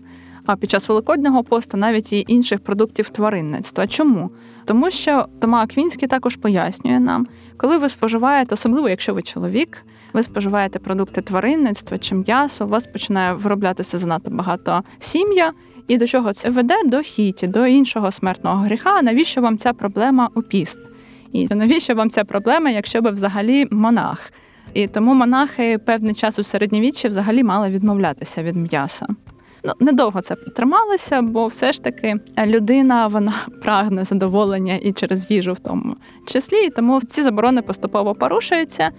А 0.46 0.56
під 0.56 0.72
час 0.72 0.90
великоднього 0.90 1.44
посту 1.44 1.78
навіть 1.78 2.14
і 2.14 2.26
інших 2.28 2.60
продуктів 2.60 3.10
тваринництва. 3.10 3.88
Чому? 3.88 4.30
Тому 4.66 4.92
що 4.92 5.26
Тома 5.40 5.64
Аквінський 5.64 6.08
також 6.08 6.36
пояснює 6.36 7.00
нам, 7.00 7.28
коли 7.58 7.78
ви 7.78 7.90
споживаєте, 7.90 8.56
особливо 8.56 8.90
якщо 8.90 9.14
ви 9.14 9.22
чоловік, 9.22 9.78
ви 10.14 10.24
споживаєте 10.24 10.80
продукти 10.80 11.22
тваринництва 11.22 11.98
чи 11.98 12.16
м'ясо, 12.16 12.66
у 12.66 12.68
вас 12.68 12.88
починає 12.88 13.34
вироблятися 13.34 13.98
занадто 13.98 14.32
багато 14.32 14.84
сім'я. 15.00 15.54
І 15.88 15.98
до 15.98 16.08
чого 16.08 16.34
це 16.34 16.50
веде? 16.50 16.76
До 16.86 17.02
хіті, 17.02 17.48
до 17.48 17.68
іншого 17.68 18.12
смертного 18.12 18.64
гріха. 18.64 19.02
Навіщо 19.02 19.42
вам 19.42 19.58
ця 19.58 19.74
проблема 19.74 20.30
у 20.36 20.42
піст? 20.42 20.80
І 21.32 21.48
навіщо 21.48 21.96
вам 21.96 22.10
ця 22.10 22.24
проблема, 22.24 22.70
якщо 22.70 23.02
ви 23.02 23.12
взагалі 23.12 23.68
монах? 23.72 24.32
І 24.74 24.88
тому 24.88 25.14
монахи 25.14 25.78
певний 25.78 26.14
час 26.14 26.40
у 26.40 26.44
середньовіччі 26.44 27.08
взагалі 27.08 27.44
мали 27.44 27.70
відмовлятися 27.70 28.44
від 28.44 28.56
м'яса. 28.56 29.08
Ну, 29.64 29.74
недовго 29.80 30.22
це 30.22 30.36
трималося, 30.36 31.22
бо 31.22 31.48
все 31.48 31.72
ж 31.72 31.84
таки 31.84 32.16
людина 32.46 33.08
вона 33.08 33.34
прагне 33.62 34.04
задоволення 34.04 34.76
і 34.76 34.94
через 34.94 35.32
їжу 35.32 35.54
в 35.54 35.60
тому 35.60 35.96
числі. 36.28 36.66
І 36.66 36.70
тому 36.70 37.02
ці 37.02 37.24
заборони 37.24 37.62
поступово 37.62 38.16
порушуються. 38.16 38.92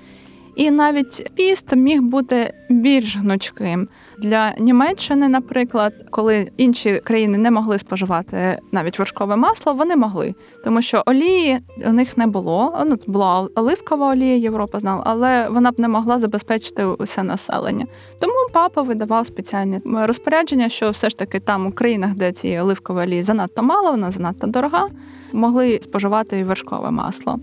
І 0.56 0.70
навіть 0.70 1.30
піст 1.34 1.76
міг 1.76 2.02
бути 2.02 2.54
більш 2.70 3.16
гнучким. 3.16 3.88
Для 4.18 4.54
Німеччини, 4.58 5.28
наприклад, 5.28 6.06
коли 6.10 6.50
інші 6.56 7.00
країни 7.04 7.38
не 7.38 7.50
могли 7.50 7.78
споживати 7.78 8.58
навіть 8.72 8.98
вершкове 8.98 9.36
масло, 9.36 9.74
вони 9.74 9.96
могли, 9.96 10.34
тому 10.64 10.82
що 10.82 11.02
олії 11.06 11.58
у 11.86 11.92
них 11.92 12.18
не 12.18 12.26
було. 12.26 12.84
Ну 12.86 12.96
була 13.06 13.48
оливкова 13.54 14.10
олія, 14.10 14.36
Європа 14.36 14.80
знала, 14.80 15.02
але 15.06 15.48
вона 15.48 15.72
б 15.72 15.80
не 15.80 15.88
могла 15.88 16.18
забезпечити 16.18 16.84
усе 16.84 17.22
населення. 17.22 17.86
Тому 18.20 18.34
папа 18.52 18.82
видавав 18.82 19.26
спеціальні 19.26 19.78
розпорядження, 19.84 20.68
що 20.68 20.90
все 20.90 21.10
ж 21.10 21.18
таки 21.18 21.40
там 21.40 21.66
у 21.66 21.72
країнах, 21.72 22.14
де 22.14 22.32
цієї 22.32 22.60
оливкової 22.60 23.06
олії 23.06 23.22
занадто 23.22 23.62
мало, 23.62 23.90
вона 23.90 24.10
занадто 24.10 24.46
дорога, 24.46 24.88
могли 25.32 25.78
споживати 25.82 26.38
і 26.38 26.44
вершкове 26.44 26.90
масло. 26.90 27.38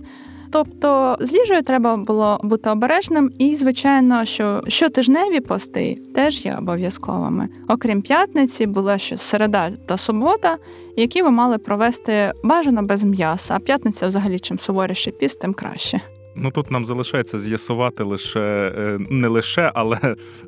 Тобто 0.51 1.17
з 1.19 1.33
їжею 1.33 1.61
треба 1.61 1.95
було 1.95 2.39
бути 2.43 2.69
обережним, 2.69 3.31
і 3.39 3.55
звичайно, 3.55 4.25
що 4.25 4.63
щотижневі 4.67 5.39
пости 5.39 5.95
теж 6.15 6.45
є 6.45 6.55
обов'язковими. 6.55 7.49
Окрім 7.67 8.01
п'ятниці, 8.01 8.65
була 8.65 8.97
ще 8.97 9.17
середа 9.17 9.71
та 9.71 9.97
субота, 9.97 10.57
які 10.97 11.21
ви 11.21 11.31
мали 11.31 11.57
провести 11.57 12.33
бажано 12.43 12.81
без 12.81 13.03
м'яса. 13.03 13.55
А 13.55 13.59
п'ятниця, 13.59 14.07
взагалі, 14.07 14.39
чим 14.39 14.59
суворіший 14.59 15.13
піст, 15.13 15.41
тим 15.41 15.53
краще. 15.53 16.01
Ну 16.39 16.51
тут 16.51 16.71
нам 16.71 16.85
залишається 16.85 17.39
з'ясувати 17.39 18.03
лише 18.03 18.73
е, 18.77 18.99
не 19.09 19.27
лише, 19.27 19.71
але 19.75 19.97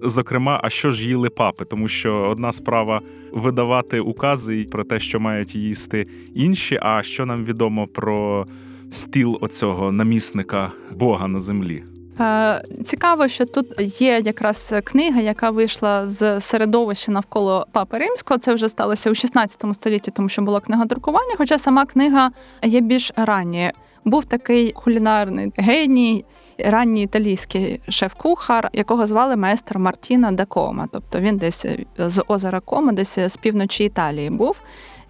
зокрема, 0.02 0.60
а 0.64 0.70
що 0.70 0.92
ж 0.92 1.08
їли 1.08 1.30
папи, 1.30 1.66
тому 1.66 1.88
що 1.88 2.28
одна 2.30 2.52
справа 2.52 3.02
видавати 3.32 4.00
укази 4.00 4.66
про 4.72 4.84
те, 4.84 5.00
що 5.00 5.20
мають 5.20 5.56
їсти 5.56 6.06
інші. 6.36 6.80
А 6.82 7.04
що 7.04 7.26
нам 7.26 7.46
відомо 7.46 7.88
про 7.88 8.46
стіл 8.92 9.38
оцього 9.42 9.92
намісника 9.92 10.72
Бога 10.92 11.28
на 11.28 11.40
землі? 11.40 11.84
Е, 12.20 12.64
цікаво, 12.86 13.28
що 13.28 13.46
тут 13.46 14.00
є 14.02 14.22
якраз 14.26 14.74
книга, 14.84 15.22
яка 15.22 15.50
вийшла 15.50 16.08
з 16.08 16.40
середовища 16.40 17.12
навколо 17.12 17.68
папи 17.72 17.98
римського. 17.98 18.38
Це 18.38 18.54
вже 18.54 18.70
сталося 18.70 19.12
у 19.12 19.16
16 19.16 19.66
столітті, 19.74 20.12
тому 20.12 20.30
що 20.30 20.42
була 20.42 20.60
книга 20.60 20.86
друкування. 20.86 21.36
Хоча 21.38 21.58
сама 21.58 21.86
книга 21.86 22.32
є 22.64 22.82
більш 22.82 23.12
ранньою. 23.16 23.72
Був 24.06 24.26
такий 24.26 24.72
кулінарний 24.72 25.52
геній, 25.58 26.26
ранній 26.60 27.04
італійський 27.04 27.82
шеф-кухар, 27.90 28.70
якого 28.74 29.08
звали 29.08 29.36
майстер 29.36 29.80
Мартіно 29.80 30.32
да 30.32 30.46
Кома. 30.46 30.88
Тобто 30.92 31.20
він 31.20 31.38
десь 31.38 31.66
з 31.98 32.24
озера 32.28 32.60
Кома, 32.60 32.92
десь 32.92 33.20
з 33.20 33.38
півночі 33.38 33.84
Італії 33.84 34.30
був. 34.30 34.56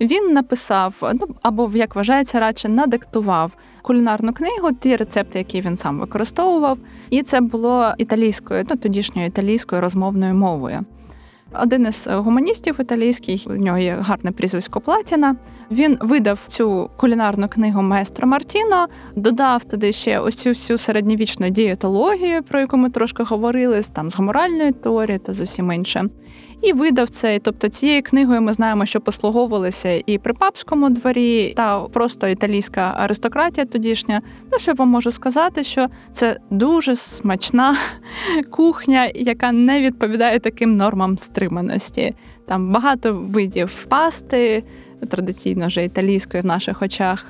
Він 0.02 0.34
написав, 0.34 0.96
ну 1.02 1.28
або 1.42 1.72
як 1.74 1.96
вважається, 1.96 2.40
радше 2.40 2.70
надиктував 2.70 3.52
кулінарну 3.82 4.34
книгу, 4.34 4.72
ті 4.80 4.96
рецепти, 4.96 5.40
які 5.40 5.62
він 5.62 5.78
сам 5.78 6.00
використовував, 6.00 6.78
і 7.10 7.24
це 7.24 7.42
було 7.42 7.94
італійською, 7.98 8.66
ну 8.70 8.76
тодішньою 8.76 9.28
італійською 9.28 9.82
розмовною 9.82 10.34
мовою. 10.34 10.80
Один 11.64 11.88
із 11.88 12.08
гуманістів 12.08 12.76
італійських, 12.80 13.42
у 13.48 13.54
нього 13.54 13.78
є 13.78 13.98
гарне 14.00 14.32
прізвисько 14.32 14.82
Платіна. 14.82 15.36
Він 15.72 15.98
видав 16.02 16.40
цю 16.48 16.90
кулінарну 16.98 17.48
книгу 17.48 17.82
Маестро 17.82 18.28
Мартіно, 18.28 18.88
додав 19.16 19.64
туди 19.64 19.92
ще 19.92 20.20
ось 20.20 20.48
всю 20.48 20.78
середньовічну 20.78 21.50
дієтологію, 21.50 22.44
про 22.44 22.60
яку 22.60 22.78
ми 22.78 22.90
трошки 22.90 23.24
говорили, 23.24 23.82
там 23.94 24.10
з 24.10 24.16
гоморальної 24.16 24.72
теорії 24.72 25.18
та 25.18 25.34
з 25.34 25.42
усім 25.42 25.72
іншим 25.72 26.10
і 26.62 26.74
видав 26.74 27.10
цей. 27.10 27.40
Тобто 27.40 27.70
цією 27.70 28.04
книгою 28.04 28.42
ми 28.42 28.54
знаємо, 28.54 28.86
що 28.86 29.02
послуговувалися 29.02 30.04
і 30.06 30.18
при 30.18 30.34
папському 30.34 30.90
дворі, 30.90 31.54
та 31.56 31.80
просто 31.80 32.28
італійська 32.28 32.94
аристократія 32.98 33.66
тодішня. 33.66 34.22
Ну 34.52 34.60
що 34.60 34.74
вам 34.74 34.90
можу 34.90 35.12
сказати, 35.12 35.64
що 35.64 35.88
це 36.12 36.38
дуже 36.50 36.96
смачна 36.96 37.78
кухня, 38.50 39.12
яка 39.16 39.52
не 39.52 39.82
відповідає 39.82 40.40
таким 40.40 40.78
нормам 40.78 41.18
стриманості. 41.18 42.16
Там 42.48 42.72
багато 42.72 43.14
видів 43.14 43.86
пасти, 43.90 44.64
традиційно 45.10 45.68
вже 45.68 45.84
італійської 45.84 46.44
в 46.44 46.46
наших 46.46 46.82
очах. 46.82 47.26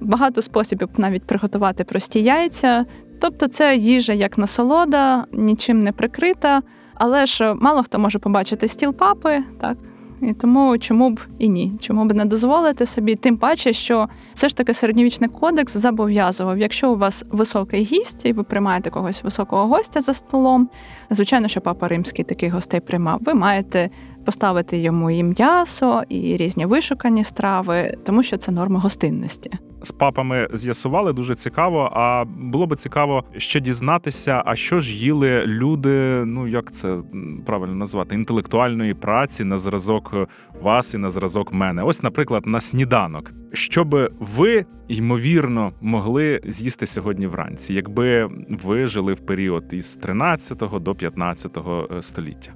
Багато 0.00 0.42
способів 0.42 0.88
навіть 0.96 1.22
приготувати 1.22 1.84
прості 1.84 2.22
яйця. 2.22 2.84
Тобто, 3.20 3.48
це 3.48 3.76
їжа 3.76 4.12
як 4.12 4.38
насолода, 4.38 5.24
нічим 5.32 5.82
не 5.82 5.92
прикрита. 5.92 6.62
Але 6.94 7.26
ж 7.26 7.54
мало 7.54 7.82
хто 7.82 7.98
може 7.98 8.18
побачити 8.18 8.68
стіл 8.68 8.94
папи, 8.94 9.42
так. 9.60 9.76
І 10.22 10.32
тому 10.32 10.78
чому 10.78 11.10
б 11.10 11.20
і 11.38 11.48
ні, 11.48 11.72
чому 11.80 12.04
б 12.04 12.14
не 12.14 12.24
дозволити 12.24 12.86
собі, 12.86 13.14
тим 13.14 13.36
паче, 13.36 13.72
що 13.72 14.08
все 14.34 14.48
ж 14.48 14.56
таки 14.56 14.74
середньовічний 14.74 15.30
кодекс 15.30 15.76
зобов'язував, 15.76 16.58
якщо 16.58 16.92
у 16.92 16.96
вас 16.96 17.24
високий 17.30 17.82
гість, 17.82 18.24
і 18.24 18.32
ви 18.32 18.42
приймаєте 18.42 18.90
когось 18.90 19.24
високого 19.24 19.66
гостя 19.66 20.00
за 20.00 20.14
столом. 20.14 20.68
Звичайно, 21.10 21.48
що 21.48 21.60
папа 21.60 21.88
римський 21.88 22.24
таких 22.24 22.52
гостей 22.52 22.80
приймав. 22.80 23.20
Ви 23.20 23.34
маєте 23.34 23.90
поставити 24.24 24.78
йому 24.78 25.10
і 25.10 25.22
м'ясо, 25.22 26.02
і 26.08 26.36
різні 26.36 26.66
вишукані 26.66 27.24
страви, 27.24 27.96
тому 28.04 28.22
що 28.22 28.36
це 28.36 28.52
норми 28.52 28.78
гостинності. 28.78 29.50
З 29.82 29.92
папами 29.92 30.48
з'ясували 30.52 31.12
дуже 31.12 31.34
цікаво. 31.34 31.90
А 31.92 32.24
було 32.24 32.66
би 32.66 32.76
цікаво 32.76 33.24
ще 33.36 33.60
дізнатися, 33.60 34.42
а 34.46 34.56
що 34.56 34.80
ж 34.80 34.96
їли 34.96 35.46
люди, 35.46 36.24
ну 36.24 36.48
як 36.48 36.72
це 36.72 36.98
правильно 37.46 37.74
назвати, 37.74 38.14
інтелектуальної 38.14 38.94
праці 38.94 39.44
на 39.44 39.58
зразок 39.58 40.14
вас 40.62 40.94
і 40.94 40.98
на 40.98 41.10
зразок 41.10 41.52
мене. 41.52 41.82
Ось, 41.82 42.02
наприклад, 42.02 42.46
на 42.46 42.60
сніданок. 42.60 43.32
Що 43.52 43.84
би 43.84 44.10
ви 44.20 44.64
ймовірно 44.88 45.72
могли 45.80 46.40
з'їсти 46.44 46.86
сьогодні 46.86 47.26
вранці, 47.26 47.74
якби 47.74 48.28
ви 48.64 48.86
жили 48.86 49.12
в 49.14 49.20
період 49.20 49.64
із 49.72 49.96
13 49.96 50.62
до 50.80 50.94
15 50.94 51.58
е, 51.58 52.02
століття. 52.02 52.52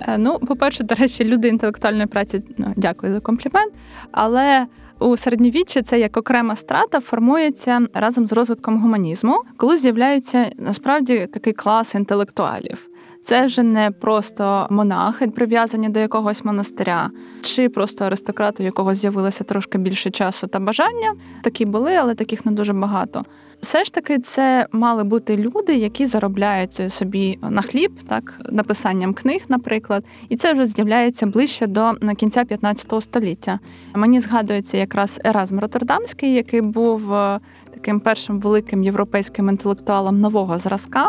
Е, 0.00 0.18
ну, 0.18 0.38
по-перше, 0.38 0.84
до 0.84 0.94
речі, 0.94 1.24
люди 1.24 1.48
інтелектуальної 1.48 2.06
праці 2.06 2.42
ну, 2.58 2.72
дякую 2.76 3.14
за 3.14 3.20
комплімент. 3.20 3.72
Але 4.10 4.66
у 4.98 5.16
середньовіччі 5.16 5.82
це 5.82 6.00
як 6.00 6.16
окрема 6.16 6.56
страта 6.56 7.00
формується 7.00 7.86
разом 7.94 8.26
з 8.26 8.32
розвитком 8.32 8.82
гуманізму, 8.82 9.42
коли 9.56 9.76
з'являється 9.76 10.50
насправді 10.58 11.28
такий 11.32 11.52
клас 11.52 11.94
інтелектуалів. 11.94 12.88
Це 13.26 13.46
вже 13.46 13.62
не 13.62 13.90
просто 13.90 14.66
монахи, 14.70 15.26
прив'язані 15.26 15.88
до 15.88 16.00
якогось 16.00 16.44
монастиря, 16.44 17.10
чи 17.42 17.68
просто 17.68 18.04
аристократи, 18.04 18.62
у 18.62 18.66
якого 18.66 18.94
з'явилося 18.94 19.44
трошки 19.44 19.78
більше 19.78 20.10
часу 20.10 20.46
та 20.46 20.60
бажання. 20.60 21.14
Такі 21.42 21.64
були, 21.64 21.94
але 21.94 22.14
таких 22.14 22.46
не 22.46 22.52
дуже 22.52 22.72
багато. 22.72 23.24
Все 23.60 23.84
ж 23.84 23.94
таки, 23.94 24.18
це 24.18 24.66
мали 24.72 25.04
бути 25.04 25.36
люди, 25.36 25.74
які 25.74 26.06
заробляють 26.06 26.92
собі 26.92 27.38
на 27.50 27.62
хліб, 27.62 27.92
так 28.08 28.40
написанням 28.50 29.14
книг, 29.14 29.42
наприклад, 29.48 30.04
і 30.28 30.36
це 30.36 30.52
вже 30.52 30.66
з'являється 30.66 31.26
ближче 31.26 31.66
до 31.66 31.92
кінця 32.16 32.44
15 32.44 33.02
століття. 33.02 33.58
Мені 33.94 34.20
згадується 34.20 34.76
якраз 34.76 35.20
Еразм 35.24 35.58
Роттердамський, 35.58 36.34
який 36.34 36.60
був 36.60 37.14
е, 37.14 37.40
таким 37.74 38.00
першим 38.00 38.40
великим 38.40 38.84
європейським 38.84 39.48
інтелектуалом 39.48 40.20
нового 40.20 40.58
зразка 40.58 41.08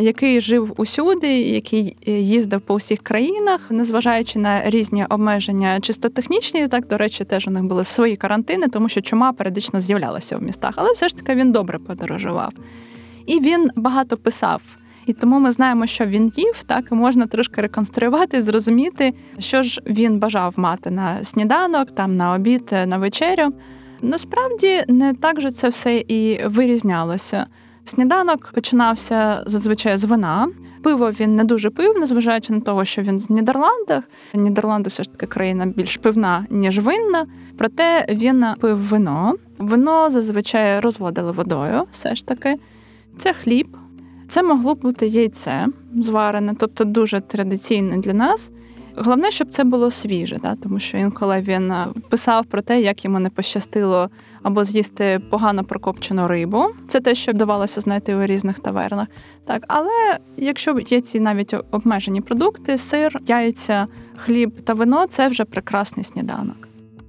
який 0.00 0.40
жив 0.40 0.74
усюди, 0.76 1.40
який 1.40 1.96
е, 2.08 2.10
їздив 2.12 2.60
по 2.60 2.76
всіх 2.76 3.02
країнах, 3.02 3.70
незважаючи 3.70 4.38
на 4.38 4.70
різні 4.70 5.04
обмеження, 5.04 5.80
чисто 5.80 6.08
технічні, 6.08 6.68
так 6.68 6.86
до 6.86 6.96
речі, 6.96 7.24
теж 7.24 7.48
у 7.48 7.50
них 7.50 7.64
були 7.64 7.84
свої 7.84 8.16
карантини, 8.16 8.68
тому 8.68 8.88
що 8.88 9.00
чума 9.00 9.32
періодично 9.32 9.80
з'являлася 9.80 10.36
в 10.36 10.42
містах, 10.42 10.74
але 10.76 10.92
все 10.92 11.08
ж 11.08 11.16
таки 11.16 11.34
він 11.34 11.52
добре 11.52 11.78
подорожував. 11.78 12.52
І 13.26 13.40
він 13.40 13.70
багато 13.76 14.16
писав. 14.16 14.60
І 15.06 15.12
тому 15.12 15.38
ми 15.38 15.52
знаємо, 15.52 15.86
що 15.86 16.06
він 16.06 16.32
їв, 16.36 16.62
так 16.66 16.88
і 16.92 16.94
можна 16.94 17.26
трошки 17.26 17.60
реконструювати, 17.62 18.42
зрозуміти, 18.42 19.14
що 19.38 19.62
ж 19.62 19.82
він 19.86 20.18
бажав 20.18 20.54
мати 20.56 20.90
на 20.90 21.24
сніданок, 21.24 21.90
там 21.90 22.16
на 22.16 22.34
обід, 22.34 22.74
на 22.86 22.98
вечерю. 22.98 23.52
Насправді 24.02 24.84
не 24.88 25.14
так 25.14 25.40
же 25.40 25.50
це 25.50 25.68
все 25.68 25.96
і 26.08 26.46
вирізнялося. 26.46 27.46
Сніданок 27.88 28.50
починався 28.54 29.42
зазвичай 29.46 29.96
з 29.96 30.04
вина. 30.04 30.48
Пиво 30.82 31.10
він 31.10 31.36
не 31.36 31.44
дуже 31.44 31.70
пив, 31.70 31.98
незважаючи 31.98 32.52
на 32.52 32.60
того, 32.60 32.84
що 32.84 33.02
він 33.02 33.18
з 33.18 33.30
Нідерландах. 33.30 34.04
Нідерланди 34.34 34.90
все 34.90 35.02
ж 35.02 35.12
таки 35.12 35.26
країна 35.26 35.66
більш 35.66 35.96
пивна, 35.96 36.46
ніж 36.50 36.78
винна. 36.78 37.26
Проте 37.58 38.06
він 38.08 38.44
пив 38.60 38.78
вино. 38.78 39.34
Вино 39.58 40.10
зазвичай 40.10 40.80
розводили 40.80 41.32
водою, 41.32 41.84
все 41.92 42.14
ж 42.14 42.26
таки. 42.26 42.56
Це 43.18 43.32
хліб. 43.32 43.76
Це 44.28 44.42
могло 44.42 44.74
бути 44.74 45.06
яйце 45.06 45.66
зварене, 46.00 46.54
тобто 46.58 46.84
дуже 46.84 47.20
традиційне 47.20 47.98
для 47.98 48.12
нас. 48.12 48.50
Головне, 48.96 49.30
щоб 49.30 49.48
це 49.48 49.64
було 49.64 49.90
свіже, 49.90 50.38
да? 50.42 50.54
тому 50.54 50.78
що 50.78 50.96
інколи 50.96 51.40
він 51.40 51.72
писав 52.08 52.46
про 52.46 52.62
те, 52.62 52.80
як 52.80 53.04
йому 53.04 53.18
не 53.18 53.30
пощастило 53.30 54.10
або 54.42 54.64
з'їсти 54.64 55.20
погано 55.30 55.64
прокопчену 55.64 56.28
рибу. 56.28 56.66
Це 56.88 57.00
те, 57.00 57.14
що 57.14 57.32
вдавалося 57.32 57.80
знайти 57.80 58.14
у 58.14 58.26
різних 58.26 58.58
тавернах. 58.58 59.08
Так, 59.46 59.64
але 59.68 60.18
якщо 60.36 60.78
є 60.78 61.00
ці 61.00 61.20
навіть 61.20 61.54
обмежені 61.70 62.20
продукти, 62.20 62.78
сир, 62.78 63.20
яйця, 63.26 63.86
хліб 64.16 64.60
та 64.60 64.74
вино 64.74 65.06
це 65.06 65.28
вже 65.28 65.44
прекрасний 65.44 66.04
сніданок. 66.04 66.68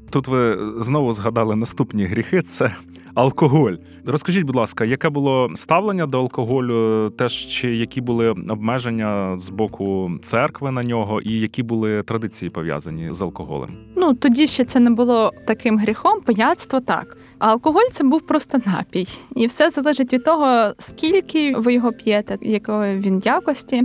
Тут 0.10 0.28
ви 0.28 0.58
знову 0.80 1.14
згадали 1.14 1.56
наступні 1.56 2.06
гріхи: 2.06 2.42
це 2.42 2.76
алкоголь. 3.14 3.74
Розкажіть, 4.06 4.46
будь 4.46 4.56
ласка, 4.56 4.86
яке 4.86 5.10
було 5.10 5.50
ставлення 5.56 6.06
до 6.06 6.20
алкоголю? 6.20 7.10
Теж 7.10 7.48
чи 7.48 7.76
які 7.76 8.02
були 8.02 8.30
обмеження 8.30 9.38
з 9.38 9.50
боку 9.50 10.12
церкви 10.24 10.72
на 10.72 10.84
нього, 10.84 11.22
і 11.22 11.40
які 11.40 11.64
були 11.64 12.04
традиції 12.04 12.50
пов'язані 12.50 13.14
з 13.14 13.22
алкоголем? 13.22 13.70
Ну 13.96 14.14
тоді 14.14 14.48
ще 14.48 14.66
це 14.66 14.80
не 14.80 14.90
було 14.90 15.32
таким 15.48 15.80
гріхом, 15.80 16.22
пияцтво 16.22 16.80
так. 16.80 17.18
А 17.40 17.52
алкоголь 17.52 17.90
це 17.92 18.04
був 18.04 18.22
просто 18.22 18.58
напій, 18.66 19.08
і 19.36 19.48
все 19.48 19.70
залежить 19.70 20.14
від 20.14 20.24
того, 20.24 20.74
скільки 20.80 21.56
ви 21.56 21.74
його 21.74 21.92
п'єте, 21.92 22.38
якої 22.42 22.98
він 22.98 23.22
якості. 23.26 23.84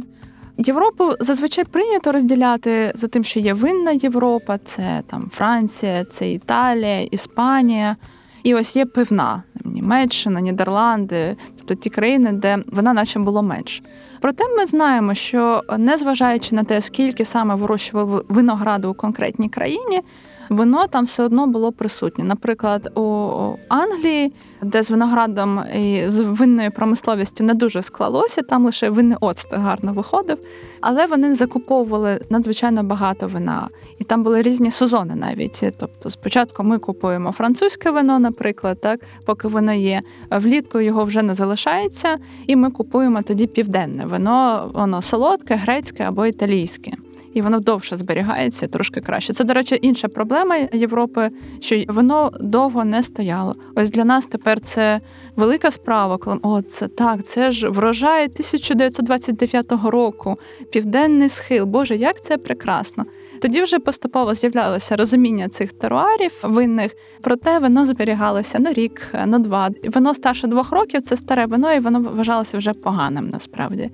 Європу 0.59 1.13
зазвичай 1.21 1.65
прийнято 1.65 2.13
розділяти 2.13 2.93
за 2.95 3.09
тим, 3.09 3.25
що 3.25 3.41
є 3.41 3.55
винна 3.55 3.91
Європа, 3.91 4.59
це 4.59 5.03
там 5.07 5.31
Франція, 5.35 6.05
це 6.05 6.31
Італія, 6.31 7.01
Іспанія. 7.01 7.97
І 8.45 8.55
ось 8.55 8.77
є 8.77 8.87
пивна 8.87 9.43
Німеччина, 9.65 10.41
Нідерланди, 10.41 11.37
тобто 11.57 11.75
ті 11.75 11.91
країни, 11.91 12.33
де 12.33 12.59
вона 12.67 12.93
наче 12.93 13.19
було 13.19 13.43
менш. 13.43 13.83
Проте 14.21 14.45
ми 14.57 14.67
знаємо, 14.67 15.15
що 15.15 15.63
незважаючи 15.79 16.55
на 16.55 16.65
те, 16.65 16.81
скільки 16.81 17.25
саме 17.25 17.55
вирощували 17.55 18.25
винограду 18.29 18.91
у 18.91 18.95
конкретній 18.95 19.49
країні, 19.49 20.03
вино 20.51 20.87
там 20.87 21.05
все 21.05 21.23
одно 21.23 21.47
було 21.47 21.73
присутнє. 21.73 22.25
Наприклад, 22.25 22.99
у 22.99 23.31
Англії, 23.69 24.33
де 24.63 24.83
з 24.83 24.91
виноградом 24.91 25.65
і 25.75 26.03
з 26.07 26.21
винною 26.21 26.71
промисловістю 26.71 27.45
не 27.45 27.55
дуже 27.55 27.83
склалося, 27.83 28.43
там 28.43 28.65
лише 28.65 28.91
винний 28.91 29.17
оцт 29.21 29.55
гарно 29.55 29.93
виходив, 29.93 30.39
але 30.81 31.07
вони 31.07 31.35
закуповували 31.35 32.21
надзвичайно 32.31 32.83
багато 32.83 33.29
вина, 33.29 33.69
і 33.99 34.05
там 34.05 34.23
були 34.23 34.43
різні 34.43 34.71
сезони 34.71 35.15
навіть. 35.15 35.65
Тобто, 35.79 36.11
спочатку 36.11 36.65
ми 36.65 36.79
купуємо 36.79 37.33
французьке 37.33 37.91
вино, 37.91 38.19
наприклад, 38.19 38.81
так 38.81 39.01
поки 39.27 39.49
воно 39.49 39.73
є. 39.73 40.01
Влітку 40.31 40.81
його 40.81 41.05
вже 41.05 41.23
не 41.23 41.35
залишається, 41.35 42.17
і 42.47 42.57
ми 42.57 42.71
купуємо 42.71 43.23
тоді 43.23 43.47
південне 43.47 44.07
вино, 44.07 44.71
воно 44.75 45.03
солодке, 45.03 45.55
грецьке 45.55 46.05
або 46.05 46.27
італійське 46.27 46.93
і 47.35 47.43
воно 47.43 47.61
довше 47.61 47.97
зберігається 47.97 48.69
трошки 48.69 49.01
краще. 49.01 49.33
Це, 49.33 49.45
до 49.45 49.55
речі, 49.55 49.79
інша 49.83 50.09
проблема 50.09 50.57
Європи, 50.73 51.31
що 51.61 51.85
воно 51.89 52.31
довго 52.41 52.85
не 52.85 53.03
стояло. 53.03 53.55
Ось 53.75 53.91
для 53.91 54.05
нас 54.05 54.27
тепер 54.27 54.61
це 54.61 55.01
велика 55.37 55.71
справа, 55.71 56.19
коли 56.19 56.39
о, 56.43 56.63
це 56.63 56.89
так, 56.89 57.25
це 57.25 57.53
ж 57.53 57.69
врожай 57.69 58.25
1929 58.25 59.73
року, 59.85 60.39
південний 60.73 61.29
схил. 61.29 61.65
Боже, 61.65 61.97
як 61.97 62.25
це 62.25 62.39
прекрасно! 62.39 63.05
Тоді 63.43 63.63
вже 63.63 63.79
поступово 63.79 64.35
з'являлося 64.35 64.97
розуміння 64.97 65.49
цих 65.49 65.73
теруарів 65.73 66.33
винних, 66.43 66.93
проте 67.23 67.59
вино 67.59 67.87
зберігалося 67.87 68.59
на 68.59 68.73
рік, 68.73 69.15
на 69.27 69.39
два. 69.39 69.71
Вино 69.85 70.15
старше 70.15 70.47
двох 70.47 70.73
років 70.73 71.03
це 71.03 71.17
старе 71.17 71.47
вино, 71.47 71.73
і 71.73 71.81
воно 71.81 72.01
вважалося 72.01 72.59
вже 72.59 72.73
поганим 72.73 73.29
насправді. 73.29 73.91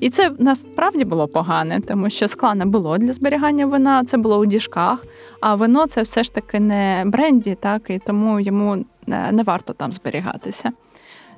І 0.00 0.10
це 0.10 0.32
насправді 0.38 1.04
було 1.04 1.28
погане, 1.28 1.80
тому 1.80 2.10
що 2.10 2.28
скла 2.28 2.54
не 2.54 2.66
було 2.66 2.98
для 2.98 3.12
зберігання 3.12 3.66
вина, 3.66 4.04
це 4.04 4.16
було 4.16 4.38
у 4.38 4.46
діжках. 4.46 5.04
А 5.40 5.54
вино 5.54 5.86
це 5.86 6.02
все 6.02 6.22
ж 6.22 6.34
таки 6.34 6.60
не 6.60 7.02
бренді, 7.06 7.56
так 7.60 7.82
і 7.88 7.98
тому 7.98 8.40
йому 8.40 8.84
не 9.06 9.42
варто 9.42 9.72
там 9.72 9.92
зберігатися. 9.92 10.72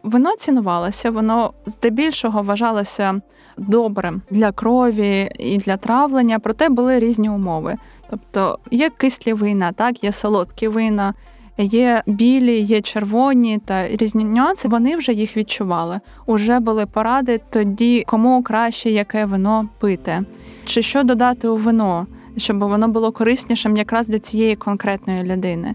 Вино 0.03 0.37
цінувалося, 0.38 1.11
воно 1.11 1.53
здебільшого 1.66 2.42
вважалося 2.42 3.21
добрим 3.57 4.23
для 4.31 4.53
крові 4.53 5.31
і 5.38 5.59
для 5.59 5.77
травлення, 5.77 6.38
проте 6.38 6.69
були 6.69 6.99
різні 6.99 7.31
умови. 7.31 7.75
Тобто 8.11 8.59
є 8.71 8.90
кислі 8.90 9.33
вина, 9.33 9.73
так, 9.73 10.05
є 10.05 10.12
солодкі 10.12 10.69
вина, 10.69 11.14
Є 11.59 12.03
білі, 12.07 12.61
є 12.61 12.81
червоні 12.81 13.59
та 13.64 13.88
різні 13.88 14.25
нюанси. 14.25 14.69
Вони 14.69 14.97
вже 14.97 15.12
їх 15.12 15.37
відчували. 15.37 16.01
Уже 16.27 16.61
були 16.61 16.87
поради 16.87 17.40
тоді, 17.51 18.05
кому 18.07 18.42
краще 18.42 18.90
яке 18.90 19.25
вино 19.25 19.69
пити, 19.79 20.25
чи 20.64 20.83
що 20.83 21.03
додати 21.03 21.49
у 21.49 21.57
вино, 21.57 22.07
щоб 22.37 22.59
воно 22.59 22.88
було 22.88 23.12
кориснішим 23.12 23.77
якраз 23.77 24.09
для 24.09 24.19
цієї 24.19 24.57
конкретної 24.57 25.23
людини. 25.23 25.75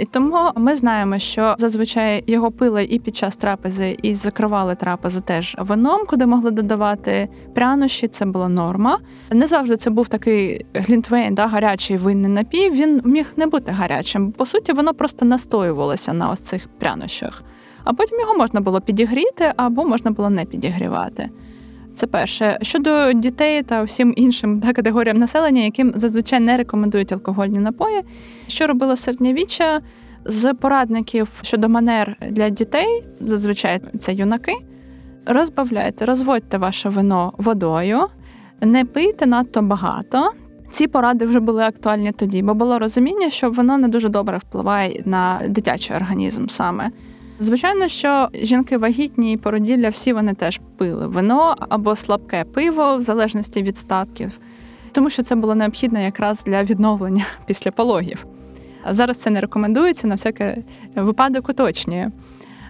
І 0.00 0.04
тому 0.04 0.50
ми 0.56 0.76
знаємо, 0.76 1.18
що 1.18 1.54
зазвичай 1.58 2.24
його 2.26 2.50
пили 2.50 2.84
і 2.84 2.98
під 2.98 3.16
час 3.16 3.36
трапези, 3.36 3.96
і 4.02 4.14
закривали 4.14 4.74
трапезу 4.74 5.20
теж 5.20 5.56
вином, 5.58 6.00
куди 6.06 6.26
могли 6.26 6.50
додавати 6.50 7.28
прянощі. 7.54 8.08
Це 8.08 8.26
була 8.26 8.48
норма. 8.48 8.98
Не 9.30 9.46
завжди 9.46 9.76
це 9.76 9.90
був 9.90 10.08
такий 10.08 10.66
глінтвейн, 10.74 11.34
да, 11.34 11.46
гарячий 11.46 11.96
винний 11.96 12.30
напій. 12.30 12.70
Він 12.70 13.02
міг 13.04 13.32
не 13.36 13.46
бути 13.46 13.72
гарячим. 13.72 14.32
По 14.32 14.46
суті, 14.46 14.72
воно 14.72 14.94
просто 14.94 15.24
настоювалося 15.24 16.12
на 16.12 16.30
ось 16.30 16.40
цих 16.40 16.68
прянощах. 16.78 17.42
А 17.84 17.92
потім 17.92 18.20
його 18.20 18.34
можна 18.34 18.60
було 18.60 18.80
підігріти 18.80 19.52
або 19.56 19.84
можна 19.84 20.10
було 20.10 20.30
не 20.30 20.44
підігрівати. 20.44 21.30
Це 22.00 22.06
перше. 22.06 22.58
Щодо 22.62 23.12
дітей 23.12 23.62
та 23.62 23.82
всім 23.82 24.14
іншим 24.16 24.60
та, 24.60 24.72
категоріям 24.72 25.16
населення, 25.16 25.62
яким 25.62 25.92
зазвичай 25.96 26.40
не 26.40 26.56
рекомендують 26.56 27.12
алкогольні 27.12 27.58
напої, 27.58 28.00
що 28.48 28.66
робила 28.66 28.96
середньовіччя 28.96 29.80
з 30.24 30.54
порадників 30.54 31.28
щодо 31.42 31.68
манер 31.68 32.16
для 32.30 32.48
дітей, 32.48 33.04
зазвичай 33.20 33.80
це 33.98 34.14
юнаки. 34.14 34.52
Розбавляйте, 35.26 36.04
розводьте 36.04 36.58
ваше 36.58 36.88
вино 36.88 37.32
водою, 37.38 38.00
не 38.60 38.84
пийте 38.84 39.26
надто 39.26 39.62
багато. 39.62 40.30
Ці 40.70 40.86
поради 40.86 41.26
вже 41.26 41.40
були 41.40 41.62
актуальні 41.62 42.12
тоді, 42.12 42.42
бо 42.42 42.54
було 42.54 42.78
розуміння, 42.78 43.30
що 43.30 43.50
воно 43.50 43.78
не 43.78 43.88
дуже 43.88 44.08
добре 44.08 44.38
впливає 44.38 45.02
на 45.06 45.40
дитячий 45.48 45.96
організм 45.96 46.46
саме. 46.48 46.90
Звичайно, 47.42 47.88
що 47.88 48.28
жінки 48.34 48.76
вагітні 48.76 49.32
і 49.32 49.36
породілля 49.36 49.88
всі 49.88 50.12
вони 50.12 50.34
теж 50.34 50.60
пили 50.76 51.06
вино 51.06 51.56
або 51.68 51.96
слабке 51.96 52.44
пиво, 52.44 52.96
в 52.96 53.02
залежності 53.02 53.62
від 53.62 53.78
статків, 53.78 54.38
тому 54.92 55.10
що 55.10 55.22
це 55.22 55.34
було 55.34 55.54
необхідно 55.54 56.00
якраз 56.00 56.44
для 56.44 56.64
відновлення 56.64 57.26
після 57.46 57.70
пологів. 57.70 58.26
А 58.82 58.94
Зараз 58.94 59.16
це 59.16 59.30
не 59.30 59.40
рекомендується 59.40 60.06
на 60.06 60.14
всякий 60.14 60.64
випадок 60.96 61.48
уточнює. 61.48 62.10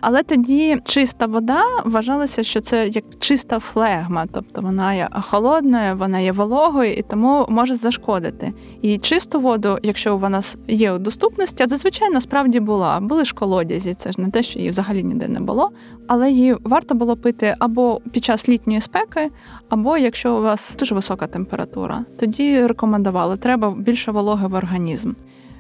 Але 0.00 0.22
тоді 0.22 0.78
чиста 0.84 1.26
вода 1.26 1.62
вважалася, 1.84 2.42
що 2.42 2.60
це 2.60 2.88
як 2.88 3.04
чиста 3.18 3.58
флегма, 3.58 4.26
тобто 4.32 4.60
вона 4.60 4.94
є 4.94 5.08
холодною, 5.22 5.96
вона 5.96 6.18
є 6.18 6.32
вологою 6.32 6.94
і 6.94 7.02
тому 7.02 7.46
може 7.48 7.76
зашкодити. 7.76 8.52
І 8.82 8.98
чисту 8.98 9.40
воду, 9.40 9.78
якщо 9.82 10.16
вона 10.16 10.40
є 10.68 10.92
у 10.92 10.98
доступності, 10.98 11.62
а 11.62 11.66
зазвичай 11.66 12.10
насправді 12.10 12.60
була. 12.60 13.00
Були 13.00 13.24
ж 13.24 13.34
колодязі, 13.34 13.94
це 13.94 14.12
ж 14.12 14.20
не 14.20 14.30
те, 14.30 14.42
що 14.42 14.58
її 14.58 14.70
взагалі 14.70 15.04
ніде 15.04 15.28
не 15.28 15.40
було. 15.40 15.70
Але 16.06 16.30
її 16.30 16.56
варто 16.64 16.94
було 16.94 17.16
пити 17.16 17.56
або 17.58 18.00
під 18.12 18.24
час 18.24 18.48
літньої 18.48 18.80
спеки, 18.80 19.30
або 19.68 19.96
якщо 19.96 20.34
у 20.34 20.42
вас 20.42 20.76
дуже 20.78 20.94
висока 20.94 21.26
температура, 21.26 22.04
тоді 22.18 22.66
рекомендували, 22.66 23.36
треба 23.36 23.70
більше 23.70 24.10
вологи 24.10 24.46
в 24.46 24.54
організм. 24.54 25.12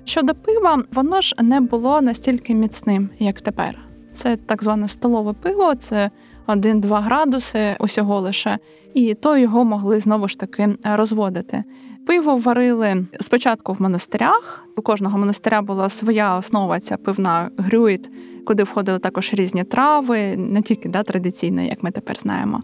Щодо 0.04 0.34
пива, 0.34 0.82
воно 0.92 1.20
ж 1.20 1.34
не 1.42 1.60
було 1.60 2.00
настільки 2.00 2.54
міцним, 2.54 3.10
як 3.18 3.40
тепер. 3.40 3.89
Це 4.22 4.36
так 4.36 4.62
зване 4.62 4.88
столове 4.88 5.32
пиво, 5.32 5.74
це 5.74 6.10
1-2 6.46 7.02
градуси 7.02 7.76
усього 7.80 8.20
лише, 8.20 8.58
і 8.94 9.14
то 9.14 9.36
його 9.36 9.64
могли 9.64 10.00
знову 10.00 10.28
ж 10.28 10.38
таки 10.38 10.76
розводити. 10.84 11.64
Пиво 12.06 12.36
варили 12.36 13.06
спочатку 13.20 13.72
в 13.72 13.82
монастирях. 13.82 14.66
У 14.76 14.82
кожного 14.82 15.18
монастиря 15.18 15.62
була 15.62 15.88
своя 15.88 16.36
основа, 16.36 16.80
ця 16.80 16.96
пивна 16.96 17.50
грюїт, 17.56 18.10
куди 18.46 18.62
входили 18.62 18.98
також 18.98 19.34
різні 19.34 19.64
трави, 19.64 20.36
не 20.36 20.62
тільки 20.62 20.88
да, 20.88 21.02
традиційно, 21.02 21.62
як 21.62 21.82
ми 21.82 21.90
тепер 21.90 22.18
знаємо. 22.18 22.62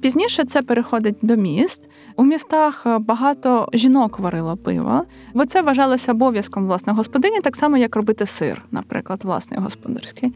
Пізніше 0.00 0.44
це 0.44 0.62
переходить 0.62 1.16
до 1.22 1.36
міст. 1.36 1.88
У 2.16 2.24
містах 2.24 2.86
багато 3.00 3.68
жінок 3.74 4.18
варило 4.18 4.56
пиво, 4.56 5.04
бо 5.34 5.46
це 5.46 5.62
вважалося 5.62 6.12
обов'язком 6.12 6.66
власне 6.66 6.92
господині, 6.92 7.40
так 7.40 7.56
само 7.56 7.76
як 7.76 7.96
робити 7.96 8.26
сир, 8.26 8.62
наприклад, 8.70 9.24
власний 9.24 9.60
господарський. 9.60 10.32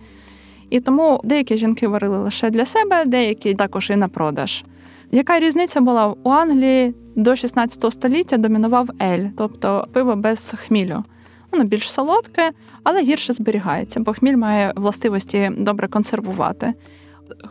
І 0.70 0.80
тому 0.80 1.20
деякі 1.24 1.56
жінки 1.56 1.88
варили 1.88 2.18
лише 2.18 2.50
для 2.50 2.64
себе, 2.64 3.04
деякі 3.04 3.54
також 3.54 3.90
і 3.90 3.96
на 3.96 4.08
продаж. 4.08 4.64
Яка 5.12 5.40
різниця 5.40 5.80
була 5.80 6.14
у 6.22 6.30
Англії 6.30 6.94
до 7.16 7.36
16 7.36 7.92
століття 7.92 8.36
домінував 8.36 8.88
ель, 9.02 9.26
тобто 9.36 9.84
пиво 9.92 10.16
без 10.16 10.54
хмілю. 10.58 11.04
Воно 11.52 11.64
більш 11.64 11.90
солодке, 11.90 12.50
але 12.82 13.02
гірше 13.02 13.32
зберігається, 13.32 14.00
бо 14.00 14.12
хміль 14.12 14.36
має 14.36 14.72
властивості 14.76 15.50
добре 15.58 15.88
консервувати. 15.88 16.72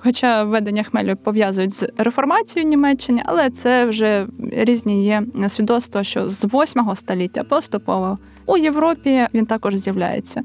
Хоча 0.03 0.43
введення 0.43 0.83
хмелю 0.83 1.15
пов'язують 1.15 1.73
з 1.73 1.87
реформацією 1.97 2.69
Німеччини, 2.69 3.21
але 3.25 3.49
це 3.49 3.85
вже 3.85 4.27
різні 4.51 5.05
є 5.05 5.23
свідоцтва, 5.47 6.03
що 6.03 6.29
з 6.29 6.45
8 6.45 6.95
століття 6.95 7.43
поступово 7.43 8.17
у 8.45 8.57
Європі 8.57 9.27
він 9.33 9.45
також 9.45 9.75
з'являється. 9.75 10.41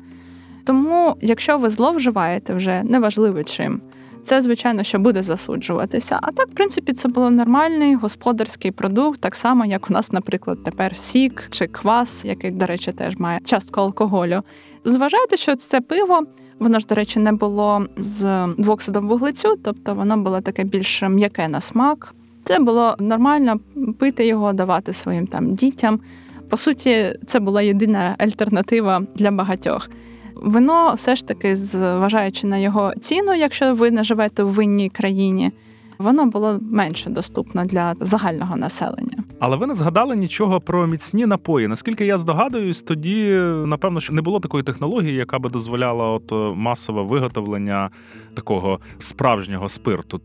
Тому, 0.65 1.17
якщо 1.21 1.59
ви 1.59 1.69
зловживаєте 1.69 2.55
вже 2.55 2.83
неважливо 2.83 3.43
чим, 3.43 3.81
це 4.25 4.41
звичайно 4.41 4.83
що 4.83 4.99
буде 4.99 5.23
засуджуватися. 5.23 6.19
А 6.23 6.33
так, 6.33 6.49
в 6.49 6.55
принципі, 6.55 6.93
це 6.93 7.09
було 7.09 7.31
нормальний 7.31 7.95
господарський 7.95 8.71
продукт, 8.71 9.21
так 9.21 9.35
само, 9.35 9.65
як 9.65 9.91
у 9.91 9.93
нас, 9.93 10.13
наприклад, 10.13 10.65
тепер 10.65 10.97
сік 10.97 11.49
чи 11.51 11.67
квас, 11.67 12.25
який, 12.25 12.51
до 12.51 12.67
речі, 12.67 12.93
теж 12.93 13.17
має 13.17 13.41
частку 13.45 13.81
алкоголю. 13.81 14.43
Зважайте, 14.85 15.37
що 15.37 15.57
це 15.57 15.81
пиво 15.81 16.23
Воно 16.61 16.79
ж, 16.79 16.87
до 16.87 16.95
речі, 16.95 17.19
не 17.19 17.33
було 17.33 17.87
з 17.97 18.47
двоксидом 18.59 19.09
вуглецю, 19.09 19.59
тобто 19.63 19.95
воно 19.95 20.17
було 20.17 20.41
таке 20.41 20.65
більш 20.65 21.03
м'яке 21.03 21.49
на 21.49 21.61
смак. 21.61 22.15
Це 22.45 22.59
було 22.59 22.97
нормально 22.99 23.61
пити 23.99 24.27
його, 24.27 24.53
давати 24.53 24.93
своїм 24.93 25.27
там 25.27 25.55
дітям. 25.55 26.01
По 26.49 26.57
суті, 26.57 27.19
це 27.27 27.41
була 27.41 27.63
єдина 27.63 28.15
альтернатива 28.19 29.03
для 29.15 29.31
багатьох. 29.31 29.91
Вино 30.41 30.95
все 30.97 31.17
ж 31.17 31.27
таки, 31.27 31.57
зважаючи 31.57 32.47
на 32.47 32.59
його 32.59 32.93
ціну, 33.01 33.35
якщо 33.35 33.75
ви 33.75 33.91
не 33.91 34.05
живете 34.05 34.43
в 34.43 34.49
винній 34.49 34.89
країні, 34.89 35.53
воно 35.99 36.27
було 36.27 36.59
менше 36.63 37.11
доступно 37.11 37.65
для 37.65 37.95
загального 38.01 38.57
населення. 38.57 39.25
Але 39.41 39.57
ви 39.57 39.67
не 39.67 39.75
згадали 39.75 40.17
нічого 40.17 40.61
про 40.61 40.87
міцні 40.87 41.27
напої. 41.27 41.69
Наскільки 41.69 42.07
я 42.07 42.19
здогадуюсь, 42.19 42.83
тоді 42.83 43.31
напевно 43.67 44.01
що 44.01 44.13
не 44.13 44.23
було 44.23 44.41
такої 44.41 44.65
технології, 44.65 45.15
яка 45.15 45.39
би 45.39 45.51
дозволяла 45.51 46.07
от 46.07 46.33
е, 46.33 46.55
масове 46.55 47.03
виготовлення 47.03 47.91
такого 48.35 48.81
справжнього 48.99 49.69
спирту. 49.69 50.21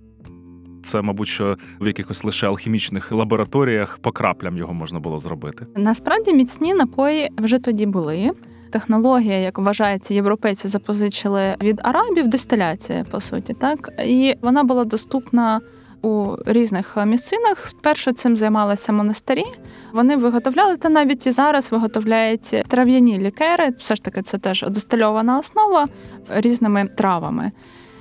Це, 0.84 1.02
мабуть, 1.02 1.28
що 1.28 1.58
в 1.82 1.88
якихось 1.88 2.24
лише 2.24 2.48
алхімічних 2.48 3.12
лабораторіях 3.12 4.00
по 4.02 4.12
краплям 4.12 4.58
його 4.58 4.74
можна 4.74 5.00
було 5.00 5.20
зробити. 5.20 5.66
Насправді 5.76 6.34
міцні 6.34 6.74
напої 6.74 7.30
вже 7.38 7.60
тоді 7.60 7.86
були. 7.86 8.32
Технологія, 8.70 9.40
як 9.40 9.60
вважається, 9.60 10.14
європейці 10.14 10.68
запозичили 10.68 11.56
від 11.62 11.82
арабів 11.84 12.28
дистиляція, 12.28 13.06
по 13.12 13.20
суті, 13.20 13.54
так 13.54 13.90
і 14.06 14.36
вона 14.42 14.64
була 14.64 14.84
доступна 14.84 15.62
у 16.02 16.36
різних 16.46 16.98
місцинах. 17.06 17.60
Спершу 17.60 18.14
цим 18.14 18.38
займалися 18.38 18.92
монастирі. 18.92 19.46
Вони 19.94 20.18
виготовляли 20.18 20.78
та 20.78 20.90
навіть 20.90 21.28
і 21.28 21.32
зараз 21.32 21.72
виготовляють 21.72 22.64
трав'яні 22.68 23.20
лікери. 23.20 23.70
Все 23.80 23.96
ж 23.96 24.04
таки, 24.04 24.22
це 24.22 24.38
теж 24.38 24.66
дистильована 24.70 25.40
основа 25.40 25.88
різними 26.30 26.90
травами. 26.98 27.52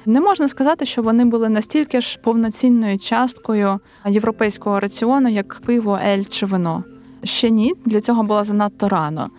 Не 0.07 0.20
можна 0.20 0.48
сказати, 0.48 0.87
що 0.87 1.03
вони 1.03 1.24
були 1.24 1.48
настільки 1.48 2.00
ж 2.00 2.18
повноцінною 2.22 2.98
часткою 2.98 3.81
європейського 4.07 4.81
раціону, 4.81 5.29
як 5.29 5.61
пиво, 5.66 5.98
ель 6.05 6.24
чи 6.31 6.46
вино. 6.46 6.85
Ще 7.22 7.50
ні, 7.50 7.72
для 7.85 8.00
цього 8.00 8.22
було 8.22 8.44
занадто 8.44 8.88
рано. 8.88 9.31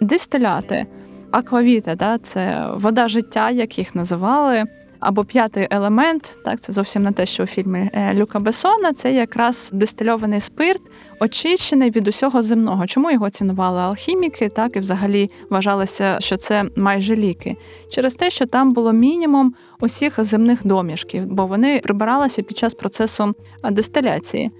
Дистиляти, 0.00 0.86
аквавіта, 1.30 1.94
да, 1.94 2.18
це 2.18 2.66
вода 2.74 3.08
життя, 3.08 3.50
як 3.50 3.78
їх 3.78 3.94
називали. 3.94 4.64
Або 5.00 5.24
п'ятий 5.24 5.66
елемент, 5.70 6.38
так 6.44 6.60
це 6.60 6.72
зовсім 6.72 7.02
не 7.02 7.12
те, 7.12 7.26
що 7.26 7.42
у 7.42 7.46
фільмі 7.46 7.90
е, 7.92 8.14
Люка 8.14 8.38
Бесона. 8.38 8.92
Це 8.92 9.12
якраз 9.12 9.70
дистильований 9.72 10.40
спирт, 10.40 10.82
очищений 11.20 11.90
від 11.90 12.08
усього 12.08 12.42
земного. 12.42 12.86
Чому 12.86 13.10
його 13.10 13.30
цінували 13.30 13.80
алхіміки? 13.80 14.48
Так 14.48 14.76
і 14.76 14.80
взагалі 14.80 15.30
вважалося, 15.50 16.16
що 16.20 16.36
це 16.36 16.64
майже 16.76 17.16
ліки, 17.16 17.56
через 17.90 18.14
те, 18.14 18.30
що 18.30 18.46
там 18.46 18.70
було 18.70 18.92
мінімум 18.92 19.54
усіх 19.80 20.24
земних 20.24 20.66
домішків, 20.66 21.26
бо 21.26 21.46
вони 21.46 21.80
прибиралися 21.80 22.42
під 22.42 22.58
час 22.58 22.74
процесу 22.74 23.34
дистиляції. 23.70 24.50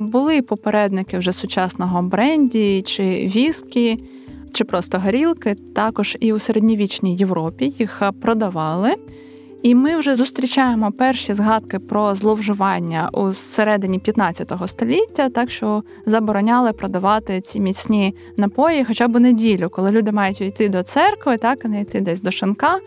Були 0.00 0.42
попередники 0.42 1.18
вже 1.18 1.32
сучасного 1.32 2.02
бренді 2.02 2.82
чи 2.86 3.02
віскі, 3.34 3.98
чи 4.52 4.64
просто 4.64 4.98
горілки. 4.98 5.54
Також 5.74 6.16
і 6.20 6.32
у 6.32 6.38
середньовічній 6.38 7.16
Європі 7.16 7.74
їх 7.78 8.02
продавали. 8.22 8.94
І 9.62 9.74
ми 9.74 9.96
вже 9.96 10.14
зустрічаємо 10.14 10.92
перші 10.92 11.34
згадки 11.34 11.78
про 11.78 12.14
зловживання 12.14 13.10
у 13.12 13.32
середині 13.32 13.98
15 13.98 14.52
століття, 14.66 15.28
так 15.28 15.50
що 15.50 15.82
забороняли 16.06 16.72
продавати 16.72 17.40
ці 17.40 17.60
міцні 17.60 18.14
напої 18.36 18.84
хоча 18.84 19.08
б 19.08 19.20
неділю, 19.20 19.68
коли 19.70 19.90
люди 19.90 20.12
мають 20.12 20.40
йти 20.40 20.68
до 20.68 20.82
церкви, 20.82 21.36
так 21.36 21.64
а 21.64 21.68
не 21.68 21.80
йти 21.80 22.00
десь 22.00 22.20
до 22.20 22.30
шинка 22.30 22.78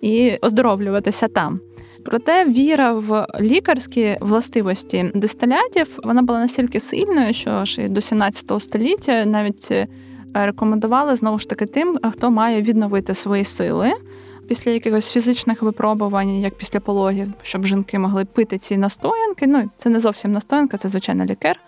і 0.00 0.36
оздоровлюватися 0.42 1.28
там. 1.28 1.58
Проте 2.04 2.44
віра 2.44 2.92
в 2.92 3.26
лікарські 3.40 4.16
властивості 4.20 5.10
дистилятів 5.14 5.98
вона 6.04 6.22
була 6.22 6.40
настільки 6.40 6.80
сильною, 6.80 7.32
що 7.32 7.64
ж 7.64 7.88
до 7.88 8.00
17 8.00 8.62
століття 8.62 9.24
навіть 9.24 9.68
е, 9.70 9.86
рекомендували 10.34 11.16
знову 11.16 11.38
ж 11.38 11.48
таки 11.48 11.66
тим, 11.66 11.98
хто 12.12 12.30
має 12.30 12.62
відновити 12.62 13.14
свої 13.14 13.44
сили 13.44 13.92
після 14.48 14.70
якихось 14.70 15.10
фізичних 15.10 15.62
випробувань, 15.62 16.30
як 16.30 16.54
після 16.54 16.80
пологів, 16.80 17.28
щоб 17.42 17.66
жінки 17.66 17.98
могли 17.98 18.24
пити 18.24 18.58
ці 18.58 18.76
настоянки. 18.76 19.46
Ну, 19.46 19.70
це 19.76 19.90
не 19.90 20.00
зовсім 20.00 20.32
настоянка, 20.32 20.76
це 20.76 20.88
звичайно 20.88 21.24
лікер. 21.24 21.60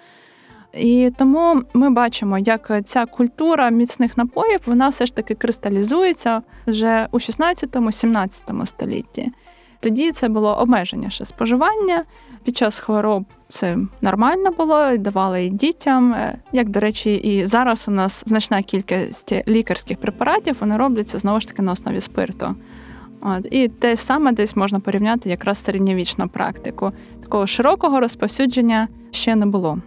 І 0.72 1.12
тому 1.18 1.62
ми 1.74 1.90
бачимо, 1.90 2.38
як 2.38 2.72
ця 2.84 3.06
культура 3.06 3.70
міцних 3.70 4.16
напоїв 4.16 4.60
вона 4.66 4.88
все 4.88 5.06
ж 5.06 5.16
таки 5.16 5.34
кристалізується 5.34 6.42
вже 6.66 7.08
у 7.12 7.18
16-17 7.18 8.66
столітті. 8.66 9.32
Тоді 9.80 10.12
це 10.12 10.28
було 10.28 10.56
обмеженіше 10.56 11.24
споживання. 11.24 12.04
Під 12.44 12.56
час 12.56 12.78
хвороб 12.78 13.24
це 13.50 13.78
нормально 14.00 14.50
було, 14.58 14.96
давали 14.96 15.44
і 15.44 15.50
дітям. 15.50 16.16
Як, 16.52 16.68
до 16.68 16.80
речі, 16.80 17.14
і 17.14 17.46
зараз 17.46 17.88
у 17.88 17.90
нас 17.90 18.22
значна 18.26 18.62
кількість 18.62 19.48
лікарських 19.48 20.00
препаратів 20.00 20.56
вони 20.60 20.76
робляться 20.76 21.18
знову 21.18 21.40
ж 21.40 21.48
таки 21.48 21.62
на 21.62 21.72
основі 21.72 22.00
спирту. 22.00 22.54
От 23.20 23.48
і 23.50 23.68
те 23.68 23.96
саме 23.96 24.32
десь 24.32 24.56
можна 24.56 24.80
порівняти 24.80 25.28
якраз 25.28 25.64
середньовічну 25.64 26.28
практику. 26.28 26.92
Такого 27.22 27.46
широкого 27.46 28.00
розповсюдження 28.00 28.88
ще 29.10 29.36
не 29.36 29.46
було. 29.46 29.78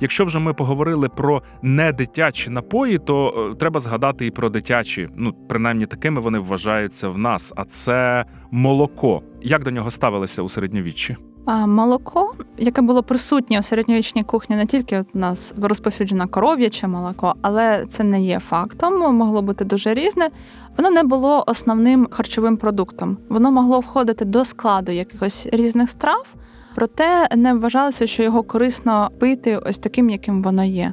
Якщо 0.00 0.24
вже 0.24 0.38
ми 0.38 0.54
поговорили 0.54 1.08
про 1.08 1.42
недитячі 1.62 2.50
напої, 2.50 2.98
то 2.98 3.48
е, 3.52 3.54
треба 3.54 3.80
згадати 3.80 4.26
і 4.26 4.30
про 4.30 4.48
дитячі. 4.50 5.08
Ну, 5.16 5.32
принаймні 5.48 5.86
такими 5.86 6.20
вони 6.20 6.38
вважаються 6.38 7.08
в 7.08 7.18
нас. 7.18 7.52
А 7.56 7.64
це 7.64 8.24
молоко. 8.50 9.22
Як 9.42 9.64
до 9.64 9.70
нього 9.70 9.90
ставилися 9.90 10.42
у 10.42 10.48
середньовіччі? 10.48 11.16
А 11.46 11.66
молоко, 11.66 12.32
яке 12.58 12.82
було 12.82 13.02
присутнє 13.02 13.58
у 13.58 13.62
середньовічній 13.62 14.24
кухні, 14.24 14.56
не 14.56 14.66
тільки 14.66 15.00
у 15.00 15.18
нас 15.18 15.54
розповсюджено 15.62 16.28
коров'яче 16.28 16.86
молоко, 16.86 17.34
але 17.42 17.86
це 17.88 18.04
не 18.04 18.22
є 18.22 18.38
фактом, 18.38 19.16
могло 19.16 19.42
бути 19.42 19.64
дуже 19.64 19.94
різне. 19.94 20.28
Воно 20.76 20.90
не 20.90 21.02
було 21.02 21.44
основним 21.46 22.08
харчовим 22.10 22.56
продуктом. 22.56 23.18
Воно 23.28 23.50
могло 23.50 23.80
входити 23.80 24.24
до 24.24 24.44
складу 24.44 24.92
якихось 24.92 25.48
різних 25.52 25.90
страв, 25.90 26.26
проте 26.74 27.28
не 27.36 27.54
вважалося, 27.54 28.06
що 28.06 28.22
його 28.22 28.42
корисно 28.42 29.10
пити 29.18 29.56
ось 29.56 29.78
таким, 29.78 30.10
яким 30.10 30.42
воно 30.42 30.64
є. 30.64 30.92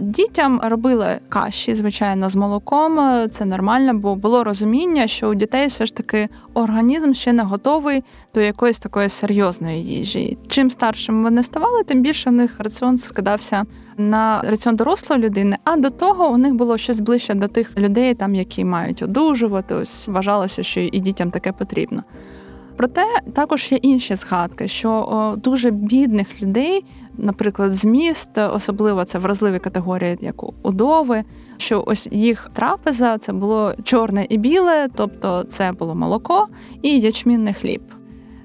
Дітям 0.00 0.60
робили 0.64 1.20
каші, 1.28 1.74
звичайно, 1.74 2.30
з 2.30 2.36
молоком. 2.36 2.98
Це 3.30 3.44
нормально, 3.44 3.94
бо 3.94 4.14
було 4.14 4.44
розуміння, 4.44 5.06
що 5.06 5.28
у 5.28 5.34
дітей 5.34 5.66
все 5.66 5.86
ж 5.86 5.94
таки 5.94 6.28
організм 6.54 7.12
ще 7.12 7.32
не 7.32 7.42
готовий 7.42 8.04
до 8.34 8.40
якоїсь 8.40 8.78
такої 8.78 9.08
серйозної 9.08 9.84
їжі. 9.84 10.38
Чим 10.48 10.70
старшим 10.70 11.22
вони 11.22 11.42
ставали, 11.42 11.84
тим 11.84 12.02
більше 12.02 12.30
у 12.30 12.32
них 12.32 12.56
раціон 12.58 12.98
скидався 12.98 13.64
на 13.96 14.42
раціон 14.42 14.76
дорослої 14.76 15.22
людини. 15.22 15.56
А 15.64 15.76
до 15.76 15.90
того 15.90 16.28
у 16.28 16.36
них 16.36 16.54
було 16.54 16.78
щось 16.78 17.00
ближче 17.00 17.34
до 17.34 17.48
тих 17.48 17.78
людей, 17.78 18.14
там 18.14 18.34
які 18.34 18.64
мають 18.64 19.02
одужувати. 19.02 19.74
Ось 19.74 20.08
вважалося, 20.08 20.62
що 20.62 20.80
і 20.80 21.00
дітям 21.00 21.30
таке 21.30 21.52
потрібно. 21.52 22.02
Проте 22.76 23.04
також 23.34 23.72
є 23.72 23.78
інші 23.82 24.14
згадки, 24.14 24.68
що 24.68 25.34
дуже 25.44 25.70
бідних 25.70 26.42
людей, 26.42 26.84
наприклад, 27.18 27.72
з 27.72 27.84
міст, 27.84 28.38
особливо 28.38 29.04
це 29.04 29.18
вразливі 29.18 29.58
категорії, 29.58 30.18
як 30.20 30.66
удови, 30.66 31.24
що 31.56 31.84
ось 31.86 32.08
їх 32.10 32.50
трапеза 32.52 33.18
це 33.18 33.32
було 33.32 33.74
чорне 33.84 34.26
і 34.28 34.38
біле, 34.38 34.88
тобто 34.94 35.44
це 35.44 35.72
було 35.72 35.94
молоко 35.94 36.48
і 36.82 37.00
ячмінний 37.00 37.54
хліб. 37.54 37.82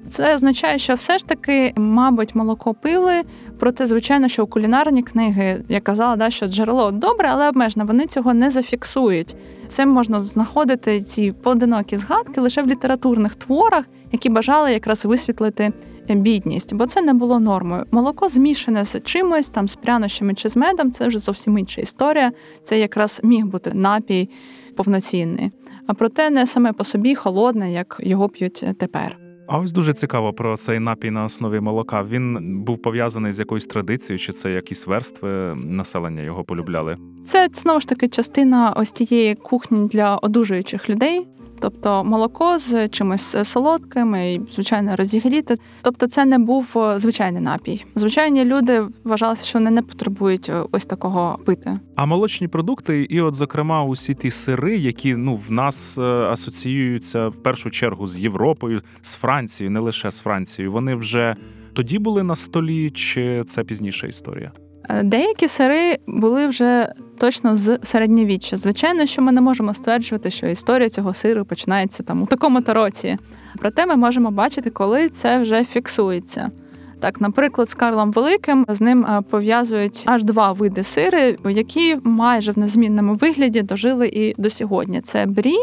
Це 0.09 0.35
означає, 0.35 0.77
що 0.77 0.93
все 0.93 1.17
ж 1.17 1.25
таки, 1.25 1.73
мабуть, 1.75 2.35
молоко 2.35 2.73
пили. 2.73 3.21
Проте, 3.59 3.85
звичайно, 3.85 4.27
що 4.27 4.43
у 4.43 4.47
кулінарні 4.47 5.03
книги 5.03 5.63
я 5.69 5.79
казала, 5.79 6.15
да, 6.15 6.29
що 6.29 6.47
джерело 6.47 6.91
добре, 6.91 7.29
але 7.31 7.49
обмежено, 7.49 7.85
вони 7.85 8.05
цього 8.05 8.33
не 8.33 8.49
зафіксують. 8.49 9.35
Це 9.67 9.85
можна 9.85 10.23
знаходити 10.23 11.01
ці 11.01 11.31
поодинокі 11.31 11.97
згадки 11.97 12.41
лише 12.41 12.61
в 12.61 12.67
літературних 12.67 13.35
творах, 13.35 13.85
які 14.11 14.29
бажали 14.29 14.73
якраз 14.73 15.05
висвітлити 15.05 15.73
бідність, 16.07 16.73
бо 16.73 16.85
це 16.85 17.01
не 17.01 17.13
було 17.13 17.39
нормою. 17.39 17.83
Молоко 17.91 18.27
змішане 18.27 18.83
з 18.83 18.99
чимось, 18.99 19.49
там 19.49 19.67
з 19.67 19.75
прянощами 19.75 20.33
чи 20.33 20.49
з 20.49 20.55
медом, 20.55 20.91
це 20.91 21.07
вже 21.07 21.19
зовсім 21.19 21.57
інша 21.57 21.81
історія. 21.81 22.31
Це 22.63 22.79
якраз 22.79 23.21
міг 23.23 23.45
бути 23.45 23.73
напій 23.73 24.29
повноцінний. 24.75 25.51
А 25.87 25.93
проте 25.93 26.29
не 26.29 26.45
саме 26.45 26.73
по 26.73 26.83
собі 26.83 27.15
холодне, 27.15 27.71
як 27.71 27.97
його 28.03 28.29
п'ють 28.29 28.65
тепер. 28.79 29.17
А 29.47 29.59
ось 29.59 29.71
дуже 29.71 29.93
цікаво 29.93 30.33
про 30.33 30.57
цей 30.57 30.79
напій 30.79 31.11
на 31.11 31.25
основі 31.25 31.59
молока. 31.59 32.03
Він 32.03 32.37
був 32.63 32.81
пов'язаний 32.81 33.33
з 33.33 33.39
якоюсь 33.39 33.67
традицією, 33.67 34.19
чи 34.19 34.33
це 34.33 34.51
якісь 34.51 34.87
верстви 34.87 35.55
населення 35.55 36.21
його 36.21 36.43
полюбляли? 36.43 36.97
Це 37.25 37.49
знову 37.53 37.79
ж 37.79 37.87
таки 37.87 38.07
частина 38.07 38.73
ось 38.77 38.91
тієї 38.91 39.35
кухні 39.35 39.87
для 39.87 40.15
одужуючих 40.15 40.89
людей. 40.89 41.27
Тобто 41.59 42.03
молоко 42.03 42.57
з 42.57 42.89
чимось 42.89 43.47
солодким 43.47 44.15
і, 44.15 44.41
звичайно, 44.53 44.95
розігріти. 44.95 45.55
Тобто, 45.81 46.07
це 46.07 46.25
не 46.25 46.39
був 46.39 46.73
е, 46.75 46.99
звичайний 46.99 47.41
напій. 47.41 47.85
Звичайні 47.95 48.45
люди 48.45 48.83
вважалися, 49.03 49.45
що 49.45 49.59
вони 49.59 49.71
не 49.71 49.81
потребують 49.81 50.49
е, 50.49 50.63
ось 50.71 50.85
такого 50.85 51.39
пити. 51.45 51.79
А 51.95 52.05
молочні 52.05 52.47
продукти, 52.47 53.03
і, 53.03 53.21
от, 53.21 53.35
зокрема, 53.35 53.83
усі 53.83 54.13
ті 54.13 54.31
сири, 54.31 54.77
які 54.77 55.15
ну 55.15 55.35
в 55.35 55.51
нас 55.51 55.97
е, 55.97 56.01
асоціюються 56.01 57.27
в 57.27 57.43
першу 57.43 57.69
чергу 57.69 58.07
з 58.07 58.19
Європою, 58.19 58.81
з 59.01 59.15
Францією, 59.15 59.71
не 59.71 59.79
лише 59.79 60.11
з 60.11 60.19
Францією, 60.19 60.71
вони 60.71 60.95
вже 60.95 61.35
тоді 61.73 61.99
були 61.99 62.23
на 62.23 62.35
столі, 62.35 62.89
чи 62.89 63.43
це 63.43 63.63
пізніша 63.63 64.07
історія? 64.07 64.51
Е, 64.89 65.03
Деякі 65.03 65.47
сири 65.47 65.97
були 66.07 66.47
вже 66.47 66.93
точно 67.17 67.55
з 67.55 67.79
середньовіччя. 67.83 68.57
Звичайно, 68.57 69.05
що 69.05 69.21
ми 69.21 69.31
не 69.31 69.41
можемо 69.41 69.73
стверджувати, 69.73 70.29
що 70.29 70.47
історія 70.47 70.89
цього 70.89 71.13
сиру 71.13 71.45
починається 71.45 72.03
там 72.03 72.21
у 72.21 72.25
такому-то 72.25 72.73
році. 72.73 73.17
Проте 73.57 73.85
ми 73.85 73.95
можемо 73.95 74.31
бачити, 74.31 74.69
коли 74.69 75.09
це 75.09 75.39
вже 75.39 75.63
фіксується. 75.63 76.51
Так, 76.99 77.21
наприклад, 77.21 77.69
з 77.69 77.75
Карлом 77.75 78.11
Великим 78.11 78.65
з 78.69 78.81
ним 78.81 79.05
е, 79.05 79.21
пов'язують 79.29 80.03
аж 80.05 80.23
два 80.23 80.51
види 80.51 80.83
сири, 80.83 81.37
які 81.45 81.97
майже 82.03 82.51
в 82.51 82.57
незмінному 82.57 83.13
вигляді 83.13 83.61
дожили 83.61 84.07
і 84.07 84.35
до 84.37 84.49
сьогодні. 84.49 85.01
Це 85.01 85.25
брі, 85.25 85.55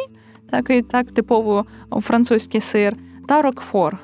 такий 0.51 0.83
так 0.83 1.13
типово 1.13 1.65
французький 2.01 2.61
сир, 2.61 2.97
та 3.29 3.43
рокфор. 3.43 3.99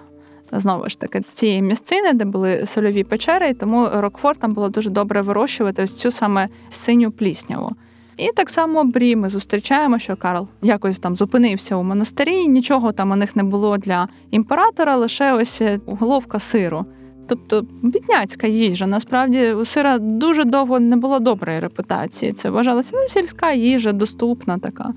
Знову 0.53 0.89
ж 0.89 1.01
таки, 1.01 1.23
з 1.23 1.27
цієї 1.27 1.63
місцини, 1.63 2.13
де 2.13 2.25
були 2.25 2.67
сольові 2.67 3.05
печери, 3.05 3.49
і 3.49 3.55
тому 3.55 3.89
Рокфор 3.95 4.37
там 4.37 4.53
було 4.53 4.69
дуже 4.69 4.91
добре 4.91 5.23
вирощувати 5.23 5.83
ось 5.83 5.93
цю 5.93 6.11
саме 6.11 6.49
синю 6.69 7.11
плісняву. 7.11 7.71
І 8.17 8.29
так 8.37 8.51
само 8.51 8.85
брі 8.85 9.17
ми 9.17 9.29
зустрічаємо, 9.29 9.99
що 9.99 10.17
Карл 10.17 10.49
якось 10.63 10.99
там 10.99 11.17
зупинився 11.17 11.77
у 11.77 11.83
монастирі, 11.83 12.49
нічого 12.49 12.93
там 12.93 13.11
у 13.11 13.17
них 13.17 13.37
не 13.37 13.43
було 13.43 13.79
для 13.79 14.09
імператора, 14.31 14.97
лише 14.97 15.33
ось 15.33 15.61
е, 15.61 15.81
головка 15.87 16.39
сиру. 16.39 16.85
Тобто 17.29 17.67
бідняцька 17.83 18.47
їжа. 18.47 18.87
Насправді 18.87 19.53
у 19.53 19.65
сира 19.65 19.99
дуже 19.99 20.45
довго 20.45 20.81
не 20.81 20.97
було 20.97 21.19
доброї 21.19 21.61
репутації. 21.61 22.33
Це 22.33 22.51
вважалося 22.51 22.91
ну, 22.95 23.09
сільська 23.09 23.53
їжа, 23.53 23.93
доступна 23.93 24.59
така. 24.59 24.95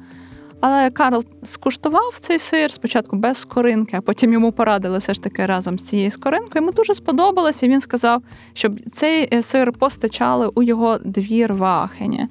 Але 0.62 0.90
Карл 0.90 1.24
скуштував 1.44 2.18
цей 2.20 2.40
сир 2.40 2.72
спочатку 2.72 3.16
без 3.16 3.38
скоринки, 3.38 3.98
а 3.98 4.02
потім 4.02 4.34
йому 4.34 4.52
порадили 4.52 4.98
все 4.98 5.14
ж 5.14 5.22
таки 5.22 5.46
разом 5.46 5.80
з 5.80 5.84
цією 5.84 6.12
скоринкою. 6.12 6.52
Йому 6.56 6.72
дуже 6.72 6.96
сподобалося. 6.96 7.66
і 7.66 7.70
Він 7.70 7.82
сказав, 7.82 8.22
щоб 8.54 8.80
цей 8.92 9.30
е, 9.34 9.42
сир 9.42 9.72
постачали 9.72 10.52
у 10.56 10.64
його 10.64 10.98
двір 10.98 11.54
в 11.54 11.64
Ахені. 11.64 12.28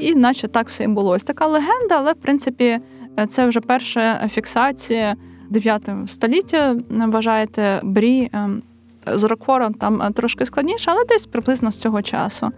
І 0.00 0.14
наче 0.14 0.48
так 0.48 0.68
все 0.68 0.84
і 0.84 0.88
було. 0.88 1.10
Ось 1.10 1.24
така 1.24 1.46
легенда, 1.46 1.96
але 1.98 2.12
в 2.12 2.16
принципі 2.16 2.78
е, 3.18 3.26
це 3.26 3.46
вже 3.46 3.60
перша 3.60 4.28
фіксація 4.28 5.16
9 5.50 5.90
століття. 6.06 6.76
Вважаєте, 6.90 7.80
брі 7.82 8.30
ем, 8.32 8.62
з 9.06 9.24
рокфором 9.24 9.74
там 9.74 10.02
е, 10.02 10.10
трошки 10.10 10.46
складніше, 10.46 10.90
але 10.90 11.04
десь 11.04 11.26
приблизно 11.26 11.72
з 11.72 11.76
цього 11.76 12.02
часу. 12.02 12.50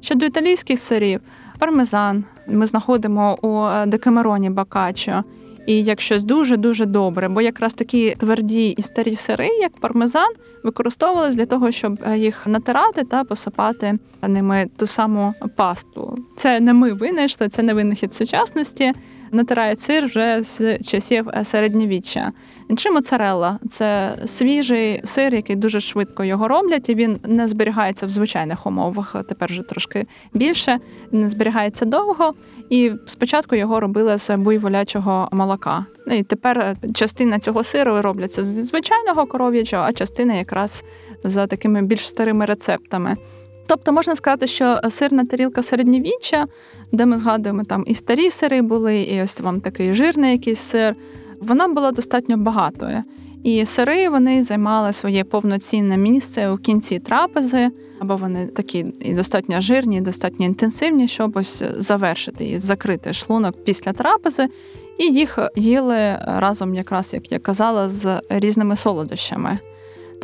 Щодо 0.00 0.26
італійських 0.26 0.80
сирів, 0.80 1.20
пармезан 1.64 2.24
ми 2.46 2.66
знаходимо 2.66 3.38
у 3.42 3.66
е, 3.66 3.86
Декамероні 3.86 4.50
Бакачо. 4.50 5.24
І 5.66 5.84
як 5.84 6.00
щось 6.00 6.22
дуже 6.22 6.56
дуже 6.56 6.86
добре, 6.86 7.28
бо 7.28 7.40
якраз 7.40 7.74
такі 7.74 8.16
тверді 8.18 8.68
і 8.68 8.82
старі 8.82 9.16
сири, 9.16 9.46
як 9.46 9.72
пармезан, 9.80 10.28
використовувалися 10.64 11.36
для 11.36 11.46
того, 11.46 11.70
щоб 11.70 12.00
е, 12.06 12.18
їх 12.18 12.46
натирати 12.46 13.04
та 13.04 13.24
посипати 13.24 13.98
ними 14.22 14.66
ту 14.76 14.86
саму 14.86 15.34
пасту. 15.56 16.18
Це 16.36 16.60
не 16.60 16.72
ми 16.72 16.92
винайшли, 16.92 17.48
це 17.48 17.62
не 17.62 17.74
винахід 17.74 18.14
сучасності. 18.14 18.92
Натирають 19.34 19.80
сир 19.80 20.06
вже 20.06 20.42
з 20.42 20.78
часів 20.78 21.28
е, 21.28 21.44
середньовіччя. 21.44 22.32
Чи 22.76 22.90
моцарелла 22.90 23.58
це 23.70 24.18
свіжий 24.26 25.00
сир, 25.04 25.34
який 25.34 25.56
дуже 25.56 25.80
швидко 25.80 26.24
його 26.24 26.48
роблять, 26.48 26.88
і 26.88 26.94
він 26.94 27.18
не 27.24 27.48
зберігається 27.48 28.06
в 28.06 28.10
звичайних 28.10 28.66
умовах. 28.66 29.16
Тепер 29.28 29.50
вже 29.50 29.62
трошки 29.62 30.06
більше, 30.32 30.78
не 31.12 31.28
зберігається 31.28 31.84
довго. 31.84 32.34
І 32.70 32.92
спочатку 33.06 33.56
його 33.56 33.80
робили 33.80 34.18
з 34.18 34.36
буйволячого 34.36 35.28
молока. 35.32 35.86
І 36.10 36.22
тепер 36.22 36.58
е, 36.58 36.76
частина 36.94 37.38
цього 37.38 37.64
сиру 37.64 38.02
робляться 38.02 38.42
з 38.42 38.46
звичайного 38.46 39.26
коров'ячого, 39.26 39.82
а 39.82 39.92
частина 39.92 40.34
якраз 40.34 40.84
за 41.24 41.46
такими 41.46 41.82
більш 41.82 42.08
старими 42.08 42.44
рецептами. 42.44 43.16
Тобто 43.66 43.92
можна 43.92 44.16
сказати, 44.16 44.46
що 44.46 44.80
сирна 44.90 45.24
тарілка 45.24 45.62
середньовіччя, 45.62 46.46
де 46.94 47.06
ми 47.06 47.18
згадуємо, 47.18 47.62
там 47.64 47.84
і 47.86 47.94
старі 47.94 48.30
сири 48.30 48.62
були, 48.62 49.00
і 49.02 49.22
ось 49.22 49.40
вам 49.40 49.60
такий 49.60 49.94
жирний 49.94 50.32
якийсь 50.32 50.60
сир, 50.60 50.96
вона 51.40 51.68
була 51.68 51.92
достатньо 51.92 52.36
багатою. 52.36 53.02
І 53.42 53.64
сири 53.64 54.08
вони 54.08 54.42
займали 54.42 54.92
своє 54.92 55.24
повноцінне 55.24 55.96
місце 55.96 56.50
у 56.50 56.56
кінці 56.56 56.98
трапези, 56.98 57.70
або 57.98 58.16
вони 58.16 58.46
такі 58.46 58.86
і 59.00 59.14
достатньо 59.14 59.60
жирні, 59.60 59.96
і 59.96 60.00
достатньо 60.00 60.46
інтенсивні, 60.46 61.08
щоб 61.08 61.36
ось 61.36 61.62
завершити 61.76 62.48
і 62.48 62.58
закрити 62.58 63.12
шлунок 63.12 63.64
після 63.64 63.92
трапези. 63.92 64.48
І 64.98 65.04
їх 65.04 65.38
їли 65.56 66.18
разом, 66.26 66.74
якраз 66.74 67.14
як 67.14 67.32
я 67.32 67.38
казала, 67.38 67.88
з 67.88 68.20
різними 68.28 68.76
солодощами. 68.76 69.58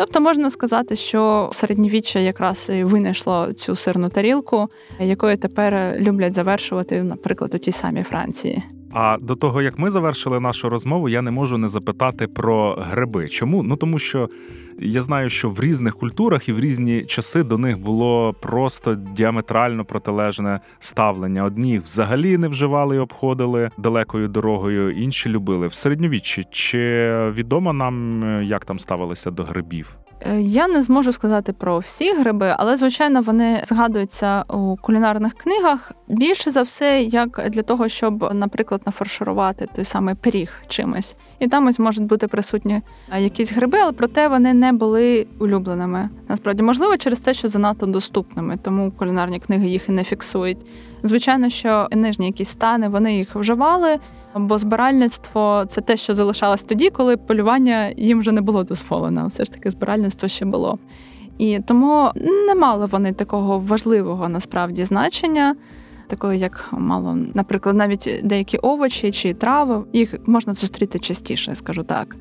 Тобто 0.00 0.20
можна 0.20 0.50
сказати, 0.50 0.96
що 0.96 1.50
середньовіччя 1.52 2.18
якраз 2.18 2.70
і 2.74 2.84
винайшло 2.84 3.52
цю 3.52 3.76
сирну 3.76 4.08
тарілку, 4.08 4.68
якою 5.00 5.36
тепер 5.36 5.96
люблять 6.00 6.34
завершувати, 6.34 7.02
наприклад, 7.02 7.54
у 7.54 7.58
тій 7.58 7.72
самій 7.72 8.02
Франції. 8.02 8.62
А 8.92 9.16
до 9.20 9.34
того 9.34 9.62
як 9.62 9.78
ми 9.78 9.90
завершили 9.90 10.40
нашу 10.40 10.68
розмову, 10.68 11.08
я 11.08 11.22
не 11.22 11.30
можу 11.30 11.58
не 11.58 11.68
запитати 11.68 12.26
про 12.26 12.72
гриби. 12.90 13.28
Чому? 13.28 13.62
Ну 13.62 13.76
тому 13.76 13.98
що 13.98 14.28
я 14.78 15.00
знаю, 15.00 15.30
що 15.30 15.50
в 15.50 15.60
різних 15.60 15.96
культурах 15.96 16.48
і 16.48 16.52
в 16.52 16.60
різні 16.60 17.04
часи 17.04 17.42
до 17.42 17.58
них 17.58 17.78
було 17.78 18.34
просто 18.40 18.94
діаметрально 18.94 19.84
протилежне 19.84 20.60
ставлення. 20.78 21.44
Одні 21.44 21.78
взагалі 21.78 22.38
не 22.38 22.48
вживали 22.48 22.96
і 22.96 22.98
обходили 22.98 23.70
далекою 23.78 24.28
дорогою, 24.28 24.90
інші 24.90 25.28
любили 25.28 25.66
в 25.66 25.74
середньовіччі. 25.74 26.44
Чи 26.50 27.10
відомо 27.30 27.72
нам, 27.72 28.22
як 28.42 28.64
там 28.64 28.78
ставилися 28.78 29.30
до 29.30 29.44
грибів? 29.44 29.99
Е, 30.26 30.40
Я 30.40 30.68
не 30.68 30.82
зможу 30.82 31.12
сказати 31.12 31.52
про 31.52 31.78
всі 31.78 32.14
гриби, 32.14 32.54
але 32.58 32.76
звичайно 32.76 33.22
вони 33.22 33.62
згадуються 33.64 34.42
у 34.48 34.76
кулінарних 34.76 35.34
книгах 35.34 35.92
більше 36.08 36.50
за 36.50 36.62
все, 36.62 37.02
як 37.02 37.48
для 37.50 37.62
того, 37.62 37.88
щоб, 37.88 38.34
наприклад, 38.34 38.82
нафарширувати 38.86 39.68
той 39.74 39.84
самий 39.84 40.14
пиріг 40.14 40.52
чимось. 40.68 41.16
І 41.38 41.48
там 41.48 41.66
ось 41.66 41.78
можуть 41.78 42.04
бути 42.04 42.28
присутні 42.28 42.82
е, 43.12 43.22
якісь 43.22 43.52
гриби, 43.52 43.78
але 43.78 43.92
проте 43.92 44.28
вони 44.28 44.54
не 44.54 44.72
були 44.72 45.26
улюбленими. 45.38 46.08
Насправді, 46.28 46.62
можливо, 46.62 46.96
через 46.96 47.20
те, 47.20 47.34
що 47.34 47.48
занадто 47.48 47.86
доступними, 47.86 48.58
тому 48.62 48.90
кулінарні 48.90 49.40
книги 49.40 49.68
їх 49.68 49.88
і 49.88 49.92
не 49.92 50.04
фіксують. 50.04 50.58
Звичайно, 51.02 51.48
що 51.50 51.88
нижні 51.92 52.26
якісь 52.26 52.48
стани 52.48 52.88
вони 52.88 53.16
їх 53.16 53.34
вживали. 53.34 53.98
Бо 54.34 54.58
збиральництво 54.58 55.64
це 55.68 55.80
те, 55.80 55.96
що 55.96 56.14
залишалось 56.14 56.62
тоді, 56.62 56.90
коли 56.90 57.16
полювання 57.16 57.92
їм 57.96 58.20
вже 58.20 58.32
не 58.32 58.40
було 58.40 58.64
дозволено. 58.64 59.26
Все 59.26 59.44
ж 59.44 59.52
таки, 59.52 59.70
збиральництво 59.70 60.28
ще 60.28 60.44
було. 60.44 60.78
І 61.38 61.58
тому 61.58 62.10
не 62.46 62.54
мали 62.54 62.86
вони 62.86 63.12
такого 63.12 63.58
важливого 63.58 64.28
насправді 64.28 64.84
значення, 64.84 65.54
такого, 66.06 66.32
як 66.32 66.68
мало, 66.72 67.18
наприклад, 67.34 67.76
навіть 67.76 68.20
деякі 68.24 68.58
овочі 68.58 69.12
чи 69.12 69.34
трави, 69.34 69.84
їх 69.92 70.14
можна 70.26 70.54
зустріти 70.54 70.98
частіше, 70.98 71.54
скажу 71.54 71.82
так. 71.82 72.16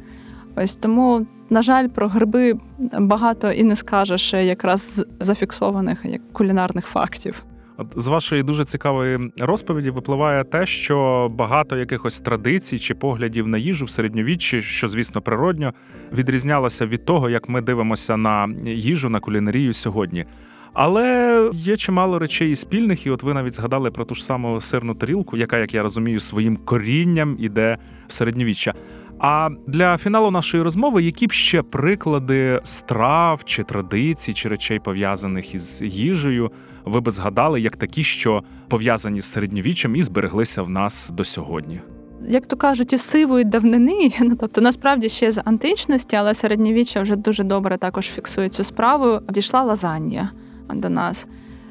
Ось 0.55 0.76
тому, 0.76 1.26
на 1.49 1.62
жаль, 1.62 1.88
про 1.88 2.07
гриби 2.07 2.57
багато 2.99 3.51
і 3.51 3.64
не 3.64 3.76
скажеш 3.76 4.34
якраз 4.34 5.05
зафіксованих 5.20 5.99
як 6.05 6.34
кулінарних 6.34 6.86
фактів. 6.86 7.43
От 7.80 7.93
з 7.95 8.07
вашої 8.07 8.43
дуже 8.43 8.65
цікавої 8.65 9.32
розповіді 9.39 9.89
випливає 9.89 10.43
те, 10.43 10.65
що 10.65 11.30
багато 11.36 11.77
якихось 11.77 12.19
традицій 12.19 12.80
чи 12.80 12.95
поглядів 12.95 13.47
на 13.47 13.57
їжу 13.57 13.86
в 13.86 13.89
середньовіччі, 13.89 14.61
що 14.61 14.88
звісно 14.88 15.21
природньо, 15.21 15.73
відрізнялося 16.13 16.86
від 16.86 17.05
того, 17.05 17.30
як 17.30 17.49
ми 17.49 17.61
дивимося 17.61 18.17
на 18.17 18.49
їжу 18.65 19.09
на 19.09 19.19
кулінарію 19.19 19.73
сьогодні. 19.73 20.25
Але 20.73 21.49
є 21.53 21.77
чимало 21.77 22.19
речей 22.19 22.51
і 22.51 22.55
спільних, 22.55 23.05
і 23.05 23.09
от 23.09 23.23
ви 23.23 23.34
навіть 23.34 23.53
згадали 23.53 23.91
про 23.91 24.05
ту 24.05 24.15
ж 24.15 24.23
саму 24.23 24.61
сирну 24.61 24.95
тарілку, 24.95 25.38
яка, 25.38 25.57
як 25.57 25.73
я 25.73 25.84
розумію, 25.84 26.19
своїм 26.19 26.57
корінням 26.57 27.36
іде 27.39 27.77
в 28.07 28.13
середньовіччя. 28.13 28.73
А 29.19 29.49
для 29.67 29.97
фіналу 29.97 30.32
нашої 30.32 30.63
розмови, 30.63 31.03
які 31.03 31.27
б 31.27 31.32
ще 31.32 31.61
приклади 31.61 32.61
страв 32.63 33.41
чи 33.45 33.63
традицій, 33.63 34.34
чи 34.34 34.49
речей 34.49 34.80
пов'язаних 34.80 35.55
із 35.55 35.82
їжею, 35.82 36.51
ви 36.89 37.01
би 37.01 37.11
згадали 37.11 37.61
як 37.61 37.77
такі, 37.77 38.03
що 38.03 38.43
пов'язані 38.67 39.21
з 39.21 39.25
середньовіччям 39.25 39.95
і 39.95 40.01
збереглися 40.01 40.61
в 40.61 40.69
нас 40.69 41.09
до 41.13 41.25
сьогодні? 41.25 41.81
Як 42.27 42.45
то 42.45 42.57
кажуть, 42.57 42.93
із 42.93 43.01
сивої 43.01 43.45
давнини, 43.45 44.11
ну 44.21 44.35
тобто 44.39 44.61
насправді 44.61 45.09
ще 45.09 45.31
з 45.31 45.41
античності, 45.45 46.15
але 46.15 46.33
середньовіччя 46.33 47.01
вже 47.01 47.15
дуже 47.15 47.43
добре 47.43 47.77
також 47.77 48.05
фіксує 48.09 48.49
цю 48.49 48.63
справу. 48.63 49.19
Дійшла 49.29 49.63
лазанья 49.63 50.31
до 50.73 50.89
нас. 50.89 51.27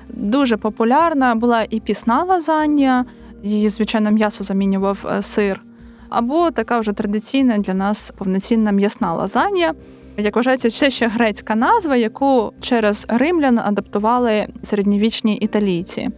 Дуже 0.09 0.57
популярна 0.57 1.35
була 1.35 1.67
і 1.71 1.81
пісна 1.81 2.25
лазанья, 2.25 3.05
її, 3.43 3.69
звичайно, 3.69 4.11
м'ясо 4.11 4.45
замінював 4.45 5.07
е, 5.11 5.23
сир. 5.23 5.61
або 6.09 6.51
така 6.51 6.79
вже 6.79 6.93
традиційна 6.93 7.59
для 7.59 7.75
нас 7.75 8.13
повноцінна 8.19 8.73
м'ясна 8.73 9.15
лазанья. 9.15 9.75
Як 10.21 10.37
вважається, 10.37 10.71
це 10.71 10.91
ще 10.91 11.09
грецька 11.09 11.55
назва, 11.55 11.97
яку 11.97 12.53
через 12.61 13.07
римлян 13.09 13.59
адаптували 13.59 14.47
середньовічні 14.63 15.37
італійці. 15.37 16.09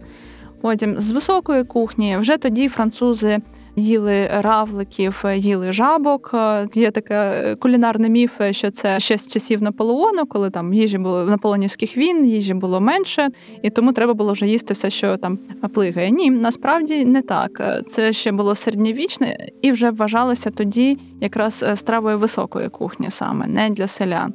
Потім 0.61 0.99
з 0.99 1.11
високої 1.11 1.63
кухні 1.63 2.17
вже 2.17 2.37
тоді 2.37 2.69
французи 2.69 3.39
їли 3.75 4.29
равликів, 4.33 5.23
їли 5.35 5.71
жабок. 5.71 6.35
Є 6.75 6.91
таке 6.91 7.55
кулінарний 7.55 8.09
міф, 8.09 8.41
що 8.51 8.71
це 8.71 8.99
ще 8.99 9.17
з 9.17 9.27
часів 9.27 9.61
Наполеону, 9.61 10.25
коли 10.25 10.49
там 10.49 10.73
їжі 10.73 10.97
було 10.97 11.23
наполеонівських 11.23 11.97
війн, 11.97 12.25
їжі 12.25 12.53
було 12.53 12.81
менше, 12.81 13.29
і 13.61 13.69
тому 13.69 13.93
треба 13.93 14.13
було 14.13 14.33
вже 14.33 14.47
їсти 14.47 14.73
все, 14.73 14.89
що 14.89 15.17
там 15.17 15.39
плигає. 15.73 16.11
Ні, 16.11 16.29
насправді 16.29 17.05
не 17.05 17.21
так. 17.21 17.81
Це 17.89 18.13
ще 18.13 18.31
було 18.31 18.55
середньовічне 18.55 19.37
і 19.61 19.71
вже 19.71 19.91
вважалося 19.91 20.49
тоді 20.49 20.97
якраз 21.21 21.65
стравою 21.75 22.19
високої 22.19 22.69
кухні, 22.69 23.09
саме 23.09 23.47
не 23.47 23.69
для 23.69 23.87
селян. 23.87 24.33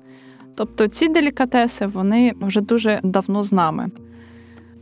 Тобто 0.54 0.88
ці 0.88 1.08
делікатеси 1.08 1.86
вони 1.86 2.32
вже 2.40 2.60
дуже 2.60 3.00
давно 3.02 3.42
з 3.42 3.52
нами. 3.52 3.90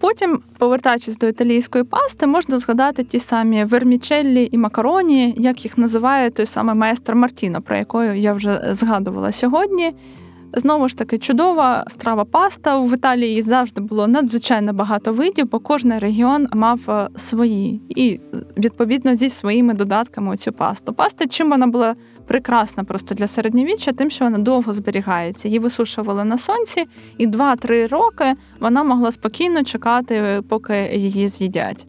Потім, 0.00 0.40
повертаючись 0.58 1.18
до 1.18 1.26
італійської 1.26 1.84
пасти, 1.84 2.26
можна 2.26 2.58
згадати 2.58 3.04
ті 3.04 3.18
самі 3.18 3.64
вермічеллі 3.64 4.48
і 4.52 4.58
макароні, 4.58 5.34
як 5.36 5.64
їх 5.64 5.78
називає 5.78 6.30
той 6.30 6.46
самий 6.46 6.74
майстер 6.74 7.16
Мартіно, 7.16 7.62
про 7.62 7.76
якою 7.76 8.14
я 8.14 8.34
вже 8.34 8.60
згадувала 8.74 9.32
сьогодні. 9.32 9.94
Знову 10.56 10.88
ж 10.88 10.96
таки, 10.96 11.18
чудова 11.18 11.84
страва 11.88 12.24
паста. 12.24 12.78
В 12.78 12.94
Італії 12.94 13.42
завжди 13.42 13.80
було 13.80 14.06
надзвичайно 14.06 14.72
багато 14.72 15.12
видів, 15.12 15.50
бо 15.50 15.58
кожен 15.60 15.98
регіон 15.98 16.48
мав 16.52 16.80
е, 16.88 17.08
свої 17.16 17.80
і 17.88 18.20
відповідно 18.56 19.16
зі 19.16 19.28
своїми 19.28 19.74
додатками 19.74 20.36
цю 20.36 20.52
пасту. 20.52 20.92
Паста 20.92 21.26
чим 21.26 21.50
вона 21.50 21.66
була 21.66 21.94
прекрасна 22.26 22.84
просто 22.84 23.14
для 23.14 23.26
середньовіччя, 23.26 23.92
тим, 23.92 24.10
що 24.10 24.24
вона 24.24 24.38
довго 24.38 24.72
зберігається. 24.72 25.48
Її 25.48 25.58
висушували 25.58 26.24
на 26.24 26.38
сонці, 26.38 26.84
і 27.18 27.26
2-3 27.26 27.88
роки 27.88 28.34
вона 28.60 28.84
могла 28.84 29.12
спокійно 29.12 29.64
чекати, 29.64 30.42
поки 30.48 30.90
її 30.94 31.28
з'їдять. 31.28 31.86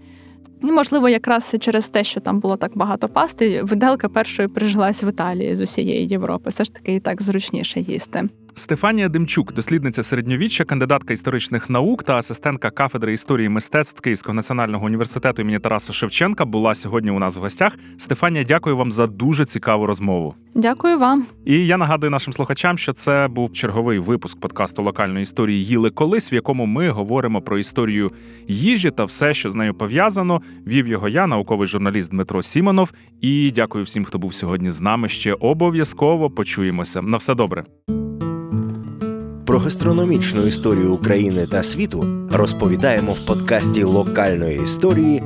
І, 0.63 0.71
можливо, 0.71 1.09
якраз 1.09 1.55
через 1.59 1.89
те, 1.89 2.03
що 2.03 2.19
там 2.19 2.39
було 2.39 2.57
так 2.57 2.77
багато 2.77 3.09
пасти, 3.09 3.63
виделка 3.63 4.09
першою 4.09 4.49
прижилась 4.49 5.03
в 5.03 5.09
Італії 5.09 5.55
з 5.55 5.61
усієї 5.61 6.07
Європи. 6.07 6.49
Все 6.49 6.63
ж 6.63 6.73
таки 6.73 6.95
і 6.95 6.99
так 6.99 7.21
зручніше 7.21 7.79
їсти. 7.79 8.29
Стефанія 8.57 9.09
Демчук, 9.09 9.53
дослідниця 9.53 10.03
середньовіччя, 10.03 10.63
кандидатка 10.63 11.13
історичних 11.13 11.69
наук 11.69 12.03
та 12.03 12.15
асистентка 12.15 12.69
кафедри 12.69 13.13
історії 13.13 13.49
мистецтв 13.49 14.01
Київського 14.01 14.33
національного 14.33 14.85
університету 14.85 15.41
імені 15.41 15.59
Тараса 15.59 15.93
Шевченка, 15.93 16.45
була 16.45 16.75
сьогодні 16.75 17.11
у 17.11 17.19
нас 17.19 17.37
в 17.37 17.39
гостях. 17.39 17.77
Стефанія, 17.97 18.43
дякую 18.43 18.77
вам 18.77 18.91
за 18.91 19.07
дуже 19.07 19.45
цікаву 19.45 19.85
розмову. 19.85 20.35
Дякую 20.53 20.99
вам. 20.99 21.25
І 21.45 21.65
я 21.65 21.77
нагадую 21.77 22.11
нашим 22.11 22.33
слухачам, 22.33 22.77
що 22.77 22.93
це 22.93 23.27
був 23.27 23.53
черговий 23.53 23.99
випуск 23.99 24.39
подкасту 24.39 24.83
локальної 24.83 25.23
історії 25.23 25.65
Їли 25.65 25.89
колись, 25.89 26.33
в 26.33 26.35
якому 26.35 26.65
ми 26.65 26.89
говоримо 26.89 27.41
про 27.41 27.57
історію 27.57 28.11
їжі 28.47 28.91
та 28.91 29.05
все, 29.05 29.33
що 29.33 29.49
з 29.49 29.55
нею 29.55 29.73
пов'язано. 29.73 30.41
Вів 30.67 30.87
його 30.87 31.09
я, 31.09 31.27
науковий 31.27 31.67
журналіст 31.67 32.11
Дмитро 32.11 32.43
Сімонов. 32.43 32.91
І 33.21 33.51
дякую 33.55 33.83
всім, 33.83 34.05
хто 34.05 34.17
був 34.17 34.33
сьогодні 34.33 34.69
з 34.69 34.81
нами. 34.81 35.09
Ще 35.09 35.33
обов'язково 35.33 36.29
почуємося. 36.29 37.01
На 37.01 37.17
все 37.17 37.35
добре. 37.35 37.63
Про 39.45 39.59
гастрономічну 39.59 40.47
історію 40.47 40.93
України 40.93 41.47
та 41.47 41.63
світу 41.63 42.27
розповідаємо 42.31 43.13
в 43.13 43.25
подкасті 43.25 43.83
локальної 43.83 44.63
історії 44.63 45.23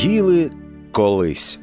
Їли 0.00 0.50
колись. 0.92 1.60